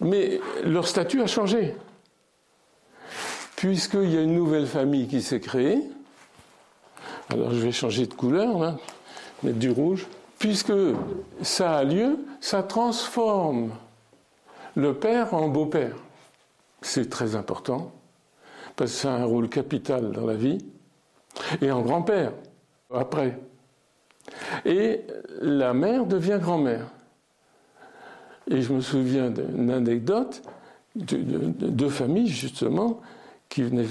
Mais 0.00 0.40
leur 0.64 0.88
statut 0.88 1.20
a 1.20 1.26
changé, 1.26 1.76
puisqu'il 3.56 4.10
y 4.10 4.16
a 4.16 4.22
une 4.22 4.34
nouvelle 4.34 4.66
famille 4.66 5.06
qui 5.06 5.20
s'est 5.20 5.40
créée. 5.40 5.80
Alors 7.28 7.52
je 7.52 7.60
vais 7.60 7.72
changer 7.72 8.06
de 8.06 8.14
couleur, 8.14 8.58
là 8.58 8.76
mettre 9.42 9.58
du 9.58 9.70
rouge, 9.70 10.06
puisque 10.38 10.72
ça 11.42 11.76
a 11.78 11.84
lieu, 11.84 12.18
ça 12.40 12.62
transforme 12.62 13.70
le 14.74 14.94
père 14.94 15.34
en 15.34 15.48
beau-père. 15.48 15.96
C'est 16.82 17.08
très 17.08 17.36
important, 17.36 17.92
parce 18.76 18.92
que 18.92 18.96
ça 18.98 19.14
a 19.14 19.18
un 19.18 19.24
rôle 19.24 19.48
capital 19.48 20.12
dans 20.12 20.26
la 20.26 20.34
vie, 20.34 20.58
et 21.60 21.70
en 21.70 21.82
grand-père, 21.82 22.32
après. 22.92 23.38
Et 24.64 25.02
la 25.40 25.74
mère 25.74 26.06
devient 26.06 26.38
grand-mère. 26.40 26.86
Et 28.50 28.60
je 28.60 28.72
me 28.72 28.80
souviens 28.80 29.30
d'une 29.30 29.70
anecdote 29.70 30.42
de, 30.94 31.16
deux 31.16 31.88
familles, 31.88 32.28
justement, 32.28 33.00
qui 33.48 33.62
venaient 33.62 33.86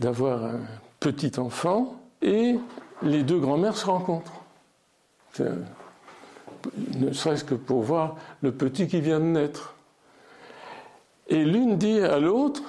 d'avoir 0.00 0.44
un 0.44 0.60
petit 1.00 1.38
enfant, 1.38 1.96
et 2.22 2.56
les 3.02 3.22
deux 3.22 3.38
grand-mères 3.38 3.76
se 3.76 3.86
rencontrent 3.86 4.37
ne 5.40 7.12
serait-ce 7.12 7.44
que 7.44 7.54
pour 7.54 7.82
voir 7.82 8.16
le 8.42 8.52
petit 8.52 8.88
qui 8.88 9.00
vient 9.00 9.20
de 9.20 9.24
naître. 9.24 9.74
Et 11.28 11.44
l'une 11.44 11.76
dit 11.76 12.00
à 12.00 12.18
l'autre, 12.18 12.62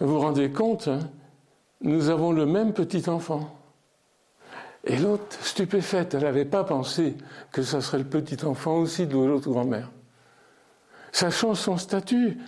vous 0.00 0.08
vous 0.08 0.20
rendez 0.20 0.50
compte, 0.50 0.88
hein, 0.88 1.00
nous 1.80 2.10
avons 2.10 2.32
le 2.32 2.46
même 2.46 2.72
petit 2.72 3.08
enfant. 3.08 3.56
Et 4.84 4.96
l'autre, 4.96 5.36
stupéfaite, 5.44 6.14
elle 6.14 6.22
n'avait 6.22 6.44
pas 6.44 6.62
pensé 6.62 7.16
que 7.50 7.62
ça 7.62 7.80
serait 7.80 7.98
le 7.98 8.04
petit 8.04 8.44
enfant 8.44 8.76
aussi 8.76 9.06
de 9.06 9.16
l'autre 9.16 9.50
grand-mère. 9.50 9.90
Ça 11.10 11.30
change 11.30 11.58
son 11.58 11.76
statut. 11.76 12.38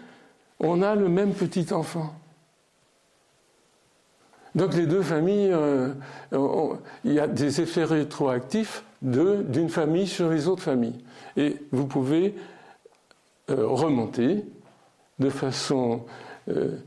On 0.60 0.82
a 0.82 0.94
le 0.94 1.08
même 1.08 1.32
petit 1.32 1.72
enfant. 1.72 2.14
Donc 4.54 4.74
les 4.74 4.86
deux 4.86 5.02
familles, 5.02 5.52
euh, 5.52 5.92
il 7.04 7.12
y 7.12 7.20
a 7.20 7.26
des 7.26 7.60
effets 7.60 7.84
rétroactifs 7.84 8.84
d'une 9.02 9.68
famille 9.68 10.06
sur 10.06 10.30
les 10.30 10.48
autres 10.48 10.62
familles. 10.62 10.98
Et 11.36 11.56
vous 11.70 11.86
pouvez 11.86 12.34
euh, 13.50 13.66
remonter 13.66 14.44
de 15.18 15.30
façon 15.30 16.04
euh, 16.48 16.78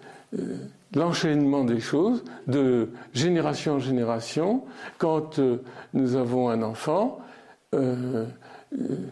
l'enchaînement 0.96 1.64
des 1.64 1.80
choses 1.80 2.24
de 2.48 2.90
génération 3.14 3.74
en 3.74 3.80
génération. 3.80 4.64
Quand 4.98 5.40
nous 5.94 6.16
avons 6.16 6.50
un 6.50 6.64
enfant, 6.64 7.20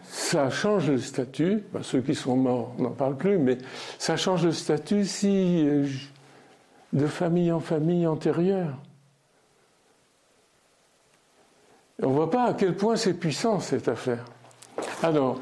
ça 0.03 0.49
change 0.49 0.89
le 0.89 0.97
statut. 0.97 1.63
ceux 1.81 2.01
qui 2.01 2.15
sont 2.15 2.35
morts 2.35 2.73
n'en 2.77 2.91
parlent 2.91 3.17
plus, 3.17 3.37
mais 3.37 3.57
ça 3.97 4.17
change 4.17 4.45
le 4.45 4.51
statut 4.51 5.05
si 5.05 5.65
de 6.93 7.07
famille 7.07 7.51
en 7.51 7.59
famille 7.59 8.07
antérieure. 8.07 8.75
On 12.01 12.09
ne 12.09 12.13
voit 12.13 12.29
pas 12.29 12.45
à 12.45 12.53
quel 12.53 12.75
point 12.75 12.95
c'est 12.95 13.13
puissant 13.13 13.59
cette 13.59 13.87
affaire. 13.87 14.23
Alors, 15.03 15.39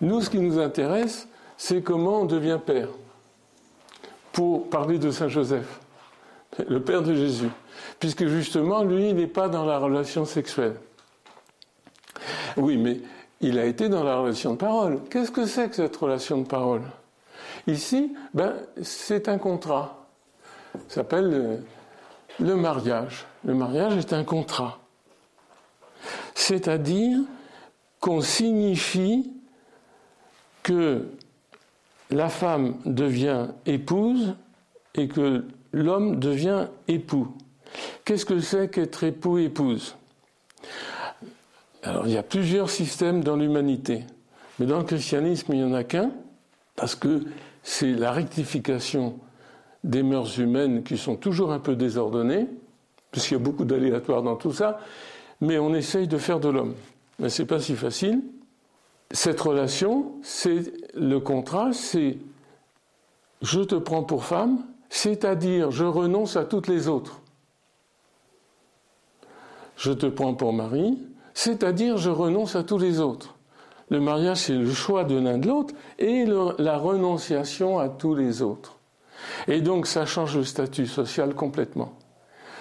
nous, 0.00 0.20
ce 0.20 0.30
qui 0.30 0.38
nous 0.38 0.58
intéresse, 0.58 1.28
c'est 1.56 1.82
comment 1.82 2.22
on 2.22 2.24
devient 2.24 2.58
père. 2.64 2.88
Pour 4.32 4.70
parler 4.70 4.98
de 4.98 5.10
Saint 5.10 5.28
Joseph, 5.28 5.80
le 6.66 6.80
père 6.82 7.02
de 7.02 7.14
Jésus. 7.14 7.50
Puisque 7.98 8.26
justement, 8.26 8.82
lui, 8.82 9.10
il 9.10 9.16
n'est 9.16 9.26
pas 9.26 9.48
dans 9.48 9.64
la 9.64 9.78
relation 9.78 10.24
sexuelle. 10.24 10.76
Oui, 12.56 12.76
mais 12.76 13.00
il 13.40 13.58
a 13.58 13.64
été 13.64 13.88
dans 13.88 14.04
la 14.04 14.16
relation 14.16 14.52
de 14.52 14.56
parole. 14.56 15.00
Qu'est-ce 15.10 15.30
que 15.30 15.46
c'est 15.46 15.68
que 15.68 15.76
cette 15.76 15.96
relation 15.96 16.38
de 16.38 16.46
parole? 16.46 16.82
Ici, 17.66 18.14
ben, 18.32 18.54
c'est 18.82 19.28
un 19.28 19.38
contrat 19.38 19.97
s'appelle 20.88 21.62
le, 22.38 22.56
mariage. 22.56 23.26
Le 23.44 23.54
mariage 23.54 23.96
est 23.96 24.12
un 24.12 24.24
contrat. 24.24 24.78
C'est-à-dire 26.34 27.20
qu'on 28.00 28.20
signifie 28.20 29.32
que 30.62 31.08
la 32.10 32.28
femme 32.28 32.76
devient 32.84 33.48
épouse 33.66 34.34
et 34.94 35.08
que 35.08 35.44
l'homme 35.72 36.18
devient 36.18 36.68
époux. 36.86 37.28
Qu'est-ce 38.04 38.24
que 38.24 38.40
c'est 38.40 38.70
qu'être 38.70 39.04
époux-épouse 39.04 39.96
Alors 41.82 42.06
il 42.06 42.12
y 42.12 42.16
a 42.16 42.22
plusieurs 42.22 42.70
systèmes 42.70 43.22
dans 43.22 43.36
l'humanité, 43.36 44.04
mais 44.58 44.66
dans 44.66 44.78
le 44.78 44.84
christianisme 44.84 45.52
il 45.52 45.58
n'y 45.58 45.64
en 45.64 45.74
a 45.74 45.84
qu'un, 45.84 46.10
parce 46.76 46.94
que 46.94 47.24
c'est 47.62 47.92
la 47.92 48.12
rectification 48.12 49.18
des 49.84 50.02
mœurs 50.02 50.38
humaines 50.38 50.82
qui 50.82 50.96
sont 50.96 51.16
toujours 51.16 51.52
un 51.52 51.58
peu 51.58 51.76
désordonnées, 51.76 52.46
puisqu'il 53.10 53.34
y 53.34 53.36
a 53.36 53.40
beaucoup 53.40 53.64
d'aléatoires 53.64 54.22
dans 54.22 54.36
tout 54.36 54.52
ça, 54.52 54.80
mais 55.40 55.58
on 55.58 55.74
essaye 55.74 56.08
de 56.08 56.18
faire 56.18 56.40
de 56.40 56.48
l'homme. 56.48 56.74
Mais 57.18 57.28
ce 57.28 57.42
n'est 57.42 57.48
pas 57.48 57.60
si 57.60 57.74
facile. 57.74 58.22
Cette 59.10 59.40
relation, 59.40 60.12
c'est 60.22 60.72
le 60.94 61.18
contrat, 61.18 61.72
c'est 61.72 62.18
je 63.40 63.60
te 63.60 63.76
prends 63.76 64.02
pour 64.02 64.24
femme, 64.24 64.58
c'est-à-dire 64.90 65.70
je 65.70 65.84
renonce 65.84 66.36
à 66.36 66.44
toutes 66.44 66.68
les 66.68 66.88
autres. 66.88 67.20
Je 69.76 69.92
te 69.92 70.06
prends 70.06 70.34
pour 70.34 70.52
mari, 70.52 70.98
c'est-à-dire 71.34 71.96
je 71.98 72.10
renonce 72.10 72.56
à 72.56 72.64
tous 72.64 72.78
les 72.78 73.00
autres. 73.00 73.36
Le 73.90 74.00
mariage, 74.00 74.38
c'est 74.38 74.54
le 74.54 74.70
choix 74.72 75.04
de 75.04 75.16
l'un 75.16 75.38
de 75.38 75.48
l'autre 75.48 75.74
et 75.98 76.26
la 76.58 76.76
renonciation 76.76 77.78
à 77.78 77.88
tous 77.88 78.14
les 78.14 78.42
autres. 78.42 78.77
Et 79.46 79.60
donc 79.60 79.86
ça 79.86 80.06
change 80.06 80.36
le 80.36 80.44
statut 80.44 80.86
social 80.86 81.34
complètement. 81.34 81.92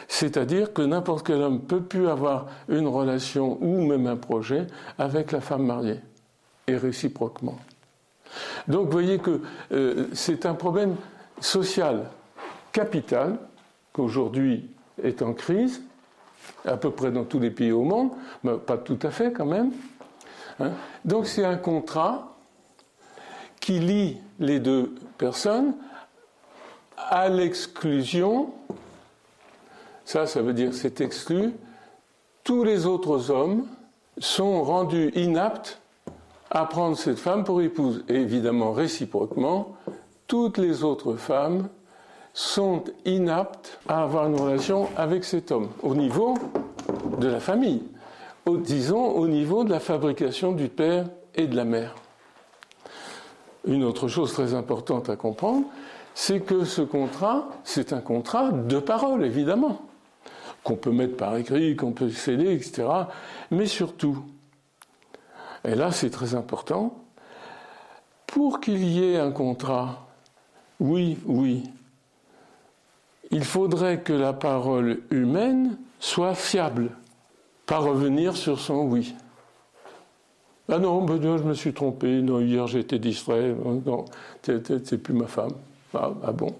C'est-à-dire 0.08 0.74
que 0.74 0.82
n'importe 0.82 1.28
quel 1.28 1.41
homme 1.41 1.62
peut 1.62 1.82
plus 1.82 2.08
avoir 2.08 2.48
une 2.70 2.88
relation 2.88 3.58
ou 3.62 3.86
même 3.86 4.08
un 4.08 4.15
projet 4.15 4.67
avec 4.98 5.32
la 5.32 5.41
femme 5.41 5.65
mariée, 5.65 6.00
et 6.67 6.78
réciproquement. 6.78 7.58
Donc 8.67 8.86
vous 8.86 8.91
voyez 8.91 9.20
que 9.20 9.41
euh, 9.72 10.08
c'est 10.13 10.46
un 10.46 10.54
problème 10.54 10.96
social 11.39 12.10
capital 12.72 13.38
qu'aujourd'hui 13.93 14.70
est 15.04 15.22
en 15.22 15.34
crise, 15.34 15.82
à 16.65 16.78
peu 16.78 16.91
près 16.91 17.12
dans 17.12 17.24
tous 17.24 17.39
les 17.39 17.52
pays 17.52 17.72
au 17.72 17.84
monde, 17.84 18.12
mais 18.43 18.58
pas 18.58 18.78
tout 18.78 19.00
à 19.04 19.12
fait 19.12 19.32
quand 19.32 19.46
même. 19.46 19.72
Hein. 20.60 20.72
Donc 21.04 21.28
c'est 21.28 21.46
un 21.46 21.58
contrat 21.58 22.36
qui 23.60 23.80
lie 23.80 24.17
les 24.39 24.60
deux 24.60 24.96
personnes 25.17 25.74
à 27.10 27.30
l'exclusion, 27.30 28.50
ça, 30.06 30.28
ça 30.28 30.41
veut 30.41 30.54
dire 30.54 30.74
c'est 30.74 31.02
exclu, 31.02 31.54
tous 32.43 32.63
les 32.63 32.86
autres 32.86 33.32
hommes 33.32 33.65
sont 34.20 34.63
rendus 34.63 35.12
inaptes 35.15 35.82
à 36.50 36.65
prendre 36.65 36.98
cette 36.98 37.20
femme 37.20 37.43
pour 37.43 37.62
épouse. 37.62 38.04
Et 38.08 38.15
évidemment, 38.15 38.72
réciproquement, 38.72 39.76
toutes 40.28 40.58
les 40.58 40.84
autres 40.84 41.15
femmes 41.15 41.67
sont 42.34 42.84
inaptes 43.06 43.80
à 43.88 44.04
avoir 44.04 44.28
une 44.28 44.39
relation 44.39 44.88
avec 44.96 45.24
cet 45.24 45.52
homme, 45.52 45.70
au 45.82 45.96
niveau 45.96 46.36
de 47.20 47.28
la 47.28 47.39
famille, 47.39 47.84
disons 48.46 49.08
au 49.08 49.28
niveau 49.28 49.63
de 49.63 49.72
la 49.72 49.80
fabrication 49.80 50.52
du 50.52 50.67
père 50.70 51.06
et 51.36 51.48
de 51.48 51.56
la 51.56 51.65
mère. 51.65 51.96
Une 53.65 53.84
autre 53.84 54.08
chose 54.08 54.34
très 54.34 54.54
importante 54.54 55.10
à 55.10 55.15
comprendre, 55.15 55.65
c'est 56.19 56.39
que 56.39 56.65
ce 56.65 56.82
contrat, 56.82 57.47
c'est 57.63 57.93
un 57.93 58.01
contrat 58.01 58.51
de 58.51 58.80
parole, 58.80 59.23
évidemment, 59.23 59.84
qu'on 60.63 60.75
peut 60.75 60.91
mettre 60.91 61.15
par 61.15 61.38
écrit, 61.38 61.75
qu'on 61.75 61.91
peut 61.91 62.10
sceller, 62.10 62.56
etc. 62.56 62.88
Mais 63.51 63.67
surtout, 63.67 64.23
et 65.63 65.75
là 65.75 65.91
c'est 65.91 66.10
très 66.10 66.34
important, 66.34 66.97
pour 68.25 68.60
qu'il 68.62 68.84
y 68.84 69.03
ait 69.03 69.19
un 69.19 69.30
contrat, 69.30 70.08
oui, 70.80 71.19
oui, 71.27 71.65
il 73.30 73.43
faudrait 73.43 74.01
que 74.01 74.13
la 74.13 74.34
parole 74.34 75.01
humaine 75.12 75.77
soit 75.99 76.34
fiable, 76.34 76.89
pas 77.67 77.77
revenir 77.77 78.36
sur 78.36 78.60
son 78.60 78.86
oui. 78.86 79.13
Ah 80.67 80.80
non, 80.80 81.03
ben, 81.06 81.21
je 81.38 81.43
me 81.43 81.53
suis 81.53 81.73
trompé, 81.73 82.23
non, 82.23 82.39
hier 82.39 82.65
j'étais 82.65 82.97
distrait, 82.97 83.56
non, 83.86 84.06
c'est 84.41 84.97
plus 84.97 85.13
ma 85.13 85.27
femme. 85.27 85.53
Ah, 85.93 86.12
ah, 86.23 86.32
bon 86.32 86.56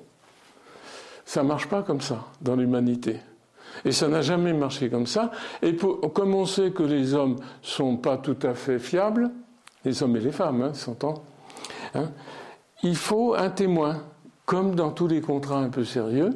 Ça 1.26 1.44
ne 1.44 1.48
marche 1.48 1.68
pas 1.68 1.84
comme 1.84 2.02
ça 2.02 2.26
dans 2.42 2.56
l'humanité. 2.56 3.20
Et 3.86 3.92
ça 3.92 4.08
n'a 4.08 4.22
jamais 4.22 4.54
marché 4.54 4.90
comme 4.90 5.08
ça. 5.08 5.32
Et 5.62 5.76
comme 5.76 6.34
on 6.34 6.46
sait 6.46 6.72
que 6.72 6.84
les 6.84 7.13
hommes 7.13 7.36
sont 7.62 7.98
pas 7.98 8.18
tout 8.18 8.38
à 8.44 8.54
fait 8.54 8.80
fiables, 8.80 9.30
les 9.86 10.02
hommes 10.02 10.16
et 10.16 10.20
les 10.20 10.32
femmes, 10.32 10.62
hein, 10.62 10.74
s'entend, 10.74 11.24
hein, 11.94 12.12
il 12.84 12.96
faut 12.96 13.36
un 13.36 13.50
témoin, 13.50 14.04
comme 14.46 14.76
dans 14.76 14.92
tous 14.92 15.08
les 15.08 15.22
contrats 15.22 15.60
un 15.60 15.70
peu 15.70 15.84
sérieux, 15.84 16.32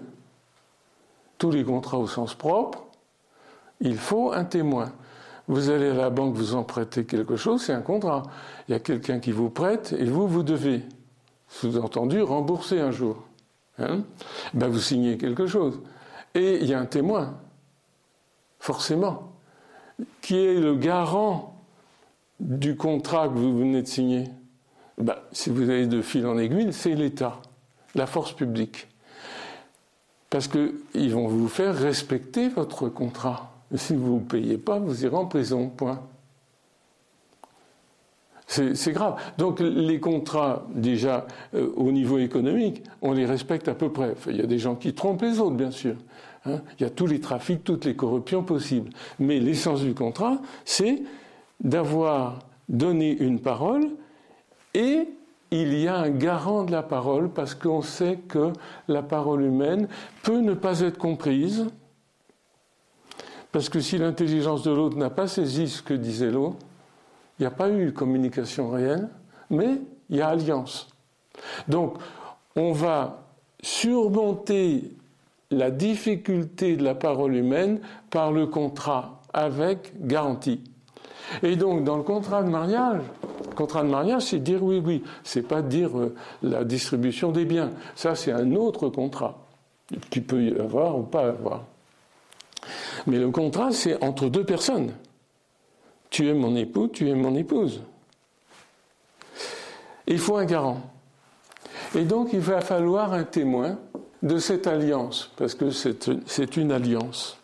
tous 1.38 1.52
les 1.52 1.64
contrats 1.64 1.98
au 1.98 2.08
sens 2.08 2.36
propre, 2.36 2.84
il 3.80 3.98
faut 3.98 4.32
un 4.32 4.46
témoin. 4.46 4.92
Vous 5.48 5.70
allez 5.70 5.90
à 5.90 5.94
la 5.96 6.10
banque, 6.10 6.36
vous 6.36 6.56
en 6.56 6.64
prêtez 6.64 7.06
quelque 7.06 7.36
chose, 7.36 7.64
c'est 7.64 7.74
un 7.74 7.82
contrat. 7.82 8.24
Il 8.68 8.72
y 8.72 8.76
a 8.76 8.80
quelqu'un 8.80 9.20
qui 9.20 9.32
vous 9.32 9.50
prête 9.50 9.94
et 9.98 10.06
vous, 10.06 10.28
vous 10.28 10.44
devez 10.44 10.84
sous-entendu 11.52 12.22
rembourser 12.22 12.80
un 12.80 12.92
jour. 12.92 13.24
Hein 13.78 14.02
ben 14.54 14.68
vous 14.68 14.80
signez 14.80 15.18
quelque 15.18 15.46
chose. 15.46 15.80
Et 16.34 16.58
il 16.62 16.66
y 16.66 16.74
a 16.74 16.80
un 16.80 16.86
témoin, 16.86 17.38
forcément, 18.60 19.34
qui 20.22 20.38
est 20.38 20.60
le 20.60 20.76
garant 20.76 21.62
du 22.40 22.76
contrat 22.76 23.28
que 23.28 23.34
vous 23.34 23.58
venez 23.58 23.82
de 23.82 23.88
signer. 23.88 24.30
Ben, 24.98 25.16
si 25.32 25.50
vous 25.50 25.70
avez 25.70 25.88
de 25.88 26.02
fil 26.02 26.26
en 26.26 26.38
aiguille, 26.38 26.74
c'est 26.74 26.96
l'État, 26.96 27.42
la 27.96 28.08
force 28.08 28.34
publique. 28.34 28.88
Parce 30.30 30.48
qu'ils 30.48 31.14
vont 31.14 31.28
vous 31.28 31.50
faire 31.50 31.76
respecter 31.76 32.48
votre 32.48 32.88
contrat. 32.88 33.52
si 33.76 33.96
vous 33.96 34.16
ne 34.16 34.26
payez 34.26 34.58
pas, 34.58 34.80
vous 34.80 35.04
irez 35.04 35.16
en 35.16 35.26
prison, 35.26 35.70
point. 35.70 36.02
C'est 38.52 38.92
grave. 38.92 39.16
Donc 39.38 39.62
les 39.62 40.02
contrats, 40.02 40.66
déjà, 40.76 41.26
euh, 41.56 41.72
au 41.78 41.90
niveau 41.94 42.18
économique, 42.18 42.84
on 43.02 43.14
les 43.14 43.26
respecte 43.26 43.70
à 43.70 43.74
peu 43.74 43.90
près. 43.90 44.14
il 44.28 44.36
y 44.36 44.42
a 44.42 44.46
des 44.46 44.60
gens 44.60 44.76
qui 44.76 44.94
trompent 44.94 45.22
les 45.22 45.40
autres, 45.40 45.56
bien 45.56 45.72
sûr. 45.72 45.96
Hein. 46.46 46.60
il 46.78 46.84
y 46.84 46.86
a 46.86 46.90
tous 46.90 47.08
les 47.08 47.22
trafics, 47.22 47.64
toutes 47.64 47.86
les 47.86 47.96
corruptions 47.96 48.44
possibles. 48.44 48.90
Mais 49.20 49.40
l'essence 49.40 49.82
du 49.82 49.94
contrat, 49.94 50.42
c'est 50.66 51.02
d'avoir 51.64 52.40
donné 52.68 53.16
une 53.18 53.40
parole 53.40 53.88
et 54.74 55.08
il 55.52 55.74
y 55.78 55.88
a 55.88 55.98
un 55.98 56.10
garant 56.10 56.66
de 56.66 56.74
la 56.74 56.84
parole 56.84 57.30
parce 57.30 57.56
qu'on 57.56 57.82
sait 57.82 58.20
que 58.28 58.52
la 58.90 59.02
parole 59.02 59.44
humaine 59.44 59.88
peut 60.24 60.40
ne 60.40 60.56
pas 60.56 60.82
être 60.82 60.98
comprise. 60.98 61.68
Parce 63.54 63.70
que 63.70 63.80
si 63.80 63.98
l'intelligence 63.98 64.64
de 64.64 64.72
l'autre 64.72 64.98
n'a 64.98 65.10
pas 65.10 65.28
saisi 65.28 65.70
ce 65.70 65.82
que 65.82 65.94
disait 65.94 66.32
l'autre, 66.32 66.58
il 67.42 67.46
n'y 67.46 67.48
a 67.48 67.56
pas 67.56 67.72
eu 67.72 67.92
communication 67.92 68.70
réelle, 68.70 69.10
mais 69.50 69.82
il 70.12 70.18
y 70.18 70.22
a 70.22 70.28
alliance. 70.28 70.90
Donc, 71.68 71.96
on 72.56 72.72
va 72.72 73.24
surmonter 73.64 74.92
la 75.50 75.72
difficulté 75.72 76.78
de 76.78 76.84
la 76.84 76.94
parole 76.94 77.36
humaine 77.36 77.80
par 78.12 78.32
le 78.32 78.46
contrat 78.46 79.22
avec 79.34 79.92
garantie. 80.06 80.62
Et 81.42 81.56
donc, 81.56 81.84
dans 81.84 81.98
le 81.98 82.04
contrat 82.04 82.44
de 82.44 82.50
mariage, 82.50 83.02
contrat 83.56 83.82
de 83.82 83.90
mariage, 83.90 84.22
c'est 84.22 84.40
dire 84.40 84.64
oui, 84.64 84.80
oui. 84.86 85.04
C'est 85.24 85.42
pas 85.48 85.64
dire 85.64 85.98
euh, 85.98 86.14
la 86.44 86.64
distribution 86.64 87.32
des 87.32 87.46
biens. 87.46 87.72
Ça, 87.96 88.14
c'est 88.14 88.32
un 88.32 88.54
autre 88.54 88.90
contrat 88.90 89.48
qui 90.12 90.22
peut 90.22 90.44
y 90.44 90.60
avoir 90.60 90.96
ou 90.96 91.02
pas 91.02 91.30
avoir. 91.30 91.64
Mais 93.08 93.18
le 93.18 93.32
contrat, 93.32 93.72
c'est 93.72 94.04
entre 94.04 94.30
deux 94.30 94.44
personnes. 94.44 94.92
Tu 96.12 96.30
es 96.30 96.34
mon 96.34 96.56
époux, 96.56 96.90
tu 96.90 97.10
es 97.10 97.16
mon 97.16 97.34
épouse. 97.36 97.82
Il 100.06 100.20
faut 100.20 100.38
un 100.38 100.46
garant. 100.46 100.82
Et 101.96 102.04
donc 102.04 102.34
il 102.34 102.40
va 102.40 102.62
falloir 102.62 103.14
un 103.14 103.24
témoin 103.24 103.80
de 104.22 104.38
cette 104.38 104.68
alliance, 104.68 105.32
parce 105.36 105.56
que 105.56 105.72
c'est 105.72 106.58
une 106.58 106.72
alliance. 106.72 107.38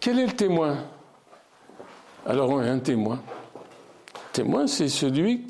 Quel 0.00 0.18
est 0.18 0.26
le 0.26 0.32
témoin? 0.32 0.78
Alors 2.26 2.58
un 2.58 2.78
témoin. 2.78 3.22
Témoin, 4.32 4.66
c'est 4.66 4.88
celui 4.88 5.46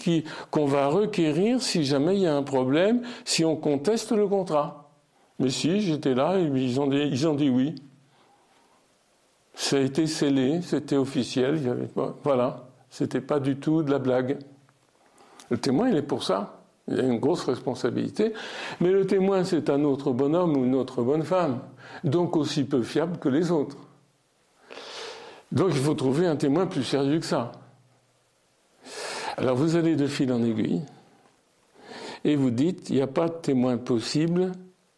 qu'on 0.50 0.66
va 0.66 0.88
requérir 0.88 1.62
si 1.62 1.84
jamais 1.84 2.16
il 2.16 2.22
y 2.22 2.26
a 2.26 2.34
un 2.34 2.42
problème, 2.42 3.02
si 3.24 3.44
on 3.44 3.54
conteste 3.54 4.12
le 4.12 4.26
contrat. 4.26 4.90
Mais 5.38 5.50
si, 5.50 5.80
j'étais 5.80 6.14
là 6.14 6.38
ils 6.38 6.80
ont 6.80 6.88
dit 7.34 7.48
oui. 7.48 7.74
Ça 9.60 9.76
a 9.76 9.80
été 9.80 10.06
scellé, 10.06 10.62
c'était 10.62 10.96
officiel, 10.96 11.60
voilà, 12.24 12.64
c'était 12.88 13.20
pas 13.20 13.38
du 13.40 13.56
tout 13.56 13.82
de 13.82 13.90
la 13.90 13.98
blague. 13.98 14.38
Le 15.50 15.58
témoin, 15.58 15.90
il 15.90 15.96
est 15.98 16.02
pour 16.02 16.22
ça. 16.22 16.62
Il 16.88 16.98
a 16.98 17.02
une 17.02 17.20
grosse 17.20 17.44
responsabilité. 17.44 18.32
Mais 18.80 18.90
le 18.90 19.06
témoin, 19.06 19.44
c'est 19.44 19.68
un 19.68 19.84
autre 19.84 20.12
bonhomme 20.12 20.56
ou 20.56 20.64
une 20.64 20.74
autre 20.74 21.02
bonne 21.02 21.24
femme, 21.24 21.60
donc 22.04 22.36
aussi 22.36 22.64
peu 22.64 22.82
fiable 22.82 23.18
que 23.18 23.28
les 23.28 23.50
autres. 23.50 23.76
Donc 25.52 25.68
il 25.72 25.80
faut 25.80 25.94
trouver 25.94 26.26
un 26.26 26.36
témoin 26.36 26.66
plus 26.66 26.82
sérieux 26.82 27.20
que 27.20 27.26
ça. 27.26 27.52
Alors 29.36 29.56
vous 29.56 29.76
allez 29.76 29.94
de 29.94 30.06
fil 30.06 30.32
en 30.32 30.42
aiguille 30.42 30.80
et 32.24 32.34
vous 32.34 32.50
dites, 32.50 32.88
il 32.88 32.96
n'y 32.96 33.02
a 33.02 33.06
pas 33.06 33.28
de 33.28 33.34
témoin 33.34 33.76
possible 33.76 34.52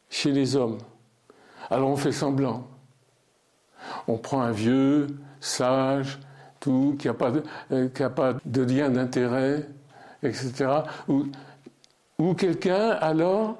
chez 0.09 0.31
les 0.31 0.55
hommes. 0.55 0.79
Alors 1.69 1.91
on 1.91 1.97
fait 1.97 2.13
semblant. 2.13 2.72
On 4.09 4.19
prend 4.19 4.43
un 4.43 4.53
vieux, 4.53 5.07
sage, 5.41 6.19
tout, 6.61 6.97
qui 6.99 7.09
n'a 7.09 7.15
pas, 7.15 7.33
euh, 7.73 7.89
pas, 7.89 8.35
de 8.45 8.63
lien 8.63 8.89
d'intérêt, 8.89 9.69
etc. 10.23 10.71
Ou, 11.09 11.27
ou 12.19 12.35
quelqu'un 12.35 12.91
alors 12.91 13.57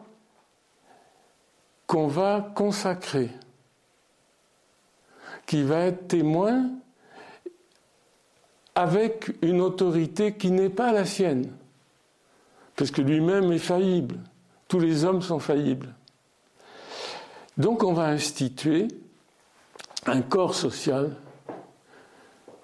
qu'on 1.87 2.07
va 2.07 2.53
consacrer, 2.55 3.31
qui 5.47 5.63
va 5.63 5.81
être 5.81 6.09
témoin 6.09 6.71
avec 8.75 9.33
une 9.43 9.61
autorité 9.61 10.35
qui 10.35 10.51
n'est 10.51 10.71
pas 10.71 10.93
la 10.93 11.05
sienne, 11.05 11.51
parce 12.77 12.91
que 12.91 13.03
lui-même 13.03 13.53
est 13.53 13.59
faillible. 13.59 14.17
Tous 14.69 14.79
les 14.79 15.05
hommes 15.05 15.21
sont 15.21 15.39
faillibles. 15.39 15.95
Donc 17.59 17.83
on 17.83 17.93
va 17.93 18.07
instituer 18.07 18.89
un 20.07 20.23
corps 20.23 20.55
social 20.55 21.17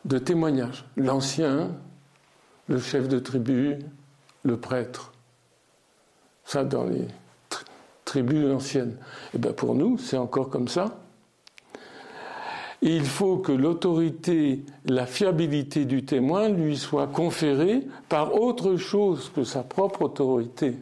de 0.05 0.18
témoignage. 0.18 0.85
L'ancien, 0.96 1.70
le 2.68 2.79
chef 2.79 3.09
de 3.09 3.18
tribu, 3.18 3.79
le 4.42 4.57
prêtre. 4.57 5.12
Ça 6.44 6.64
dans 6.64 6.85
les 6.85 7.07
tribus 8.05 8.51
anciennes. 8.51 8.96
Et 9.27 9.31
eh 9.35 9.38
bien 9.38 9.53
pour 9.53 9.74
nous, 9.74 9.98
c'est 9.98 10.16
encore 10.16 10.48
comme 10.48 10.68
ça. 10.68 10.98
il 12.81 13.05
faut 13.05 13.38
que 13.38 13.53
l'autorité, 13.53 14.64
la 14.85 15.05
fiabilité 15.05 15.85
du 15.85 16.05
témoin 16.05 16.48
lui 16.48 16.77
soit 16.77 17.09
conférée 17.09 17.87
par 18.09 18.35
autre 18.35 18.77
chose 18.77 19.31
que 19.35 19.44
sa 19.44 19.62
propre 19.62 20.03
autorité. 20.03 20.79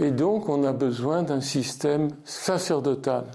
Et 0.00 0.10
donc, 0.10 0.48
on 0.48 0.64
a 0.64 0.72
besoin 0.72 1.22
d'un 1.22 1.40
système 1.40 2.08
sacerdotal. 2.24 3.26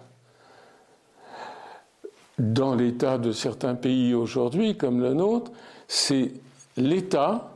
Dans 2.40 2.74
l'état 2.74 3.18
de 3.18 3.34
certains 3.34 3.76
pays 3.76 4.14
aujourd'hui, 4.14 4.78
comme 4.78 5.02
le 5.02 5.14
nôtre, 5.14 5.52
c'est 5.90 6.32
l'État 6.78 7.52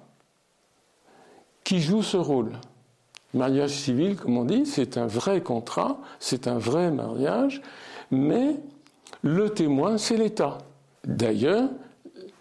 qui 1.63 1.79
joue 1.79 2.03
ce 2.03 2.17
rôle. 2.17 2.51
Mariage 3.33 3.71
civil, 3.71 4.17
comme 4.17 4.37
on 4.37 4.43
dit, 4.43 4.65
c'est 4.65 4.97
un 4.97 5.07
vrai 5.07 5.41
contrat, 5.41 5.97
c'est 6.19 6.47
un 6.47 6.57
vrai 6.57 6.91
mariage, 6.91 7.61
mais 8.11 8.57
le 9.21 9.49
témoin, 9.49 9.97
c'est 9.97 10.17
l'État. 10.17 10.57
D'ailleurs, 11.05 11.69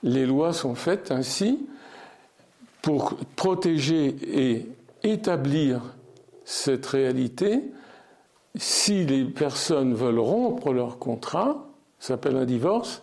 les 0.02 0.26
lois 0.26 0.52
sont 0.52 0.74
faites 0.74 1.12
ainsi 1.12 1.66
pour 2.82 3.14
protéger 3.36 4.16
et 4.22 4.66
établir 5.04 5.80
cette 6.44 6.86
réalité, 6.86 7.62
si 8.56 9.06
les 9.06 9.24
personnes 9.24 9.94
veulent 9.94 10.18
rompre 10.18 10.72
leur 10.72 10.98
contrat, 10.98 11.68
s'appelle 12.06 12.36
un 12.36 12.44
divorce, 12.44 13.02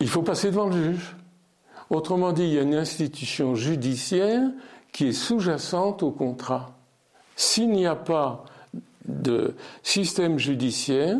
il 0.00 0.08
faut 0.08 0.22
passer 0.22 0.50
devant 0.50 0.66
le 0.66 0.82
juge. 0.82 1.16
Autrement 1.90 2.32
dit, 2.32 2.44
il 2.44 2.54
y 2.54 2.58
a 2.58 2.62
une 2.62 2.74
institution 2.74 3.54
judiciaire 3.54 4.42
qui 4.92 5.08
est 5.08 5.12
sous-jacente 5.12 6.02
au 6.02 6.10
contrat. 6.10 6.72
S'il 7.36 7.70
n'y 7.70 7.86
a 7.86 7.96
pas 7.96 8.44
de 9.06 9.54
système 9.82 10.38
judiciaire, 10.38 11.18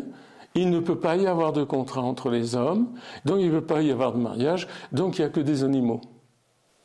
il 0.55 0.69
ne 0.69 0.79
peut 0.79 0.99
pas 0.99 1.17
y 1.17 1.27
avoir 1.27 1.51
de 1.51 1.63
contrat 1.63 2.01
entre 2.01 2.29
les 2.29 2.55
hommes, 2.55 2.87
donc 3.25 3.37
il 3.39 3.47
ne 3.51 3.59
peut 3.59 3.65
pas 3.65 3.81
y 3.81 3.91
avoir 3.91 4.13
de 4.13 4.19
mariage, 4.19 4.67
donc 4.91 5.17
il 5.17 5.21
n'y 5.21 5.27
a 5.27 5.29
que 5.29 5.41
des 5.41 5.63
animaux 5.63 6.01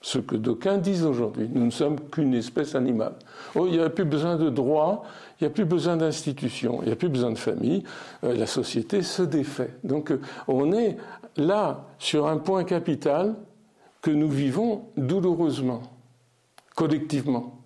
ce 0.02 0.18
que 0.18 0.36
d'aucuns 0.36 0.78
disent 0.78 1.04
aujourd'hui. 1.04 1.48
Nous 1.52 1.66
ne 1.66 1.70
sommes 1.70 2.00
qu'une 2.00 2.34
espèce 2.34 2.74
animale. 2.74 3.14
Oh, 3.54 3.66
il 3.66 3.72
n'y 3.72 3.80
a 3.80 3.90
plus 3.90 4.04
besoin 4.04 4.36
de 4.36 4.48
droit, 4.48 5.04
il 5.38 5.44
n'y 5.44 5.46
a 5.48 5.50
plus 5.50 5.66
besoin 5.66 5.96
d'institutions, 5.96 6.80
il 6.82 6.86
n'y 6.86 6.92
a 6.92 6.96
plus 6.96 7.08
besoin 7.08 7.32
de 7.32 7.38
famille, 7.38 7.84
euh, 8.24 8.34
la 8.34 8.46
société 8.46 9.02
se 9.02 9.22
défait. 9.22 9.74
Donc 9.84 10.10
euh, 10.10 10.20
on 10.48 10.72
est 10.72 10.96
là 11.36 11.86
sur 11.98 12.26
un 12.26 12.38
point 12.38 12.64
capital 12.64 13.34
que 14.00 14.10
nous 14.10 14.30
vivons 14.30 14.86
douloureusement, 14.96 15.82
collectivement, 16.74 17.58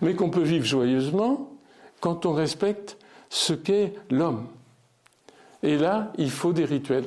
mais 0.00 0.14
qu'on 0.14 0.30
peut 0.30 0.42
vivre 0.42 0.64
joyeusement 0.64 1.50
quand 2.00 2.24
on 2.24 2.32
respecte 2.32 2.96
ce 3.28 3.52
qu'est 3.52 3.94
l'homme. 4.10 4.46
Et 5.62 5.76
là, 5.76 6.12
il 6.18 6.30
faut 6.30 6.52
des 6.52 6.64
rituels. 6.64 7.06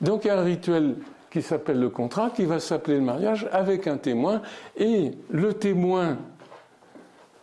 Donc 0.00 0.26
un 0.26 0.42
rituel 0.42 0.96
qui 1.36 1.42
s'appelle 1.42 1.78
le 1.78 1.90
contrat, 1.90 2.30
qui 2.30 2.46
va 2.46 2.58
s'appeler 2.60 2.96
le 2.96 3.02
mariage 3.02 3.46
avec 3.52 3.86
un 3.86 3.98
témoin. 3.98 4.40
Et 4.78 5.10
le 5.28 5.52
témoin 5.52 6.16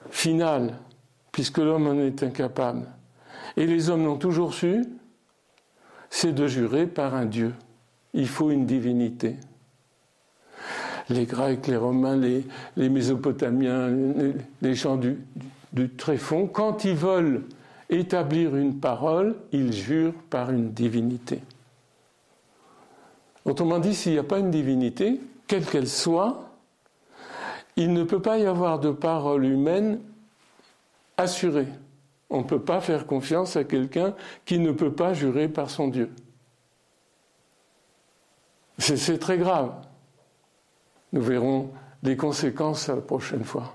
final, 0.10 0.73
puisque 1.32 1.60
l'homme 1.60 1.86
en 1.86 1.99
est 1.99 2.23
incapable, 2.23 2.88
et 3.56 3.67
les 3.67 3.91
hommes 3.91 4.06
l'ont 4.06 4.17
toujours 4.17 4.56
su, 4.56 4.84
c'est 6.10 6.34
de 6.34 6.47
jurer 6.47 6.88
par 6.88 7.13
un 7.13 7.25
Dieu. 7.25 7.53
Il 8.15 8.27
faut 8.27 8.49
une 8.49 8.65
divinité. 8.65 9.36
Les 11.10 11.27
Grecs, 11.27 11.67
les 11.67 11.77
Romains, 11.77 12.15
les, 12.15 12.89
Mésopotamiens, 12.89 13.91
les, 14.63 14.73
gens 14.73 14.95
du, 14.95 15.19
du 15.71 15.88
tréfonds, 15.91 16.47
quand 16.47 16.84
ils 16.84 16.95
veulent 16.95 17.43
établir 17.91 18.56
une 18.56 18.79
parole, 18.79 19.36
ils 19.51 19.71
jurent 19.71 20.15
par 20.32 20.49
une 20.49 20.71
divinité. 20.71 21.41
Autrement 23.45 23.79
dit, 23.79 23.93
s'il 23.93 24.13
n'y 24.13 24.19
a 24.19 24.23
pas 24.23 24.39
une 24.39 24.51
divinité, 24.51 25.19
quelle 25.47 25.65
qu'elle 25.65 25.89
soit, 25.89 26.49
il 27.75 27.93
ne 27.93 28.03
peut 28.03 28.21
pas 28.21 28.38
y 28.38 28.45
avoir 28.45 28.79
de 28.79 28.91
parole 28.91 29.45
humaine 29.45 29.99
assurée. 31.17 31.67
On 32.29 32.39
ne 32.39 32.43
peut 32.43 32.62
pas 32.62 32.82
faire 32.82 33.06
confiance 33.06 33.56
à 33.56 33.63
quelqu'un 33.63 34.15
qui 34.45 34.60
ne 34.60 34.71
peut 34.71 34.93
pas 34.93 35.13
jurer 35.13 35.47
par 35.47 35.69
son 35.69 35.88
Dieu. 35.88 36.12
C'est 38.77 39.19
très 39.19 39.38
grave. 39.38 39.73
Nous 41.12 41.21
verrons 41.21 41.69
les 42.01 42.17
conséquences 42.17 42.88
la 42.88 43.01
prochaine 43.01 43.43
fois. 43.43 43.73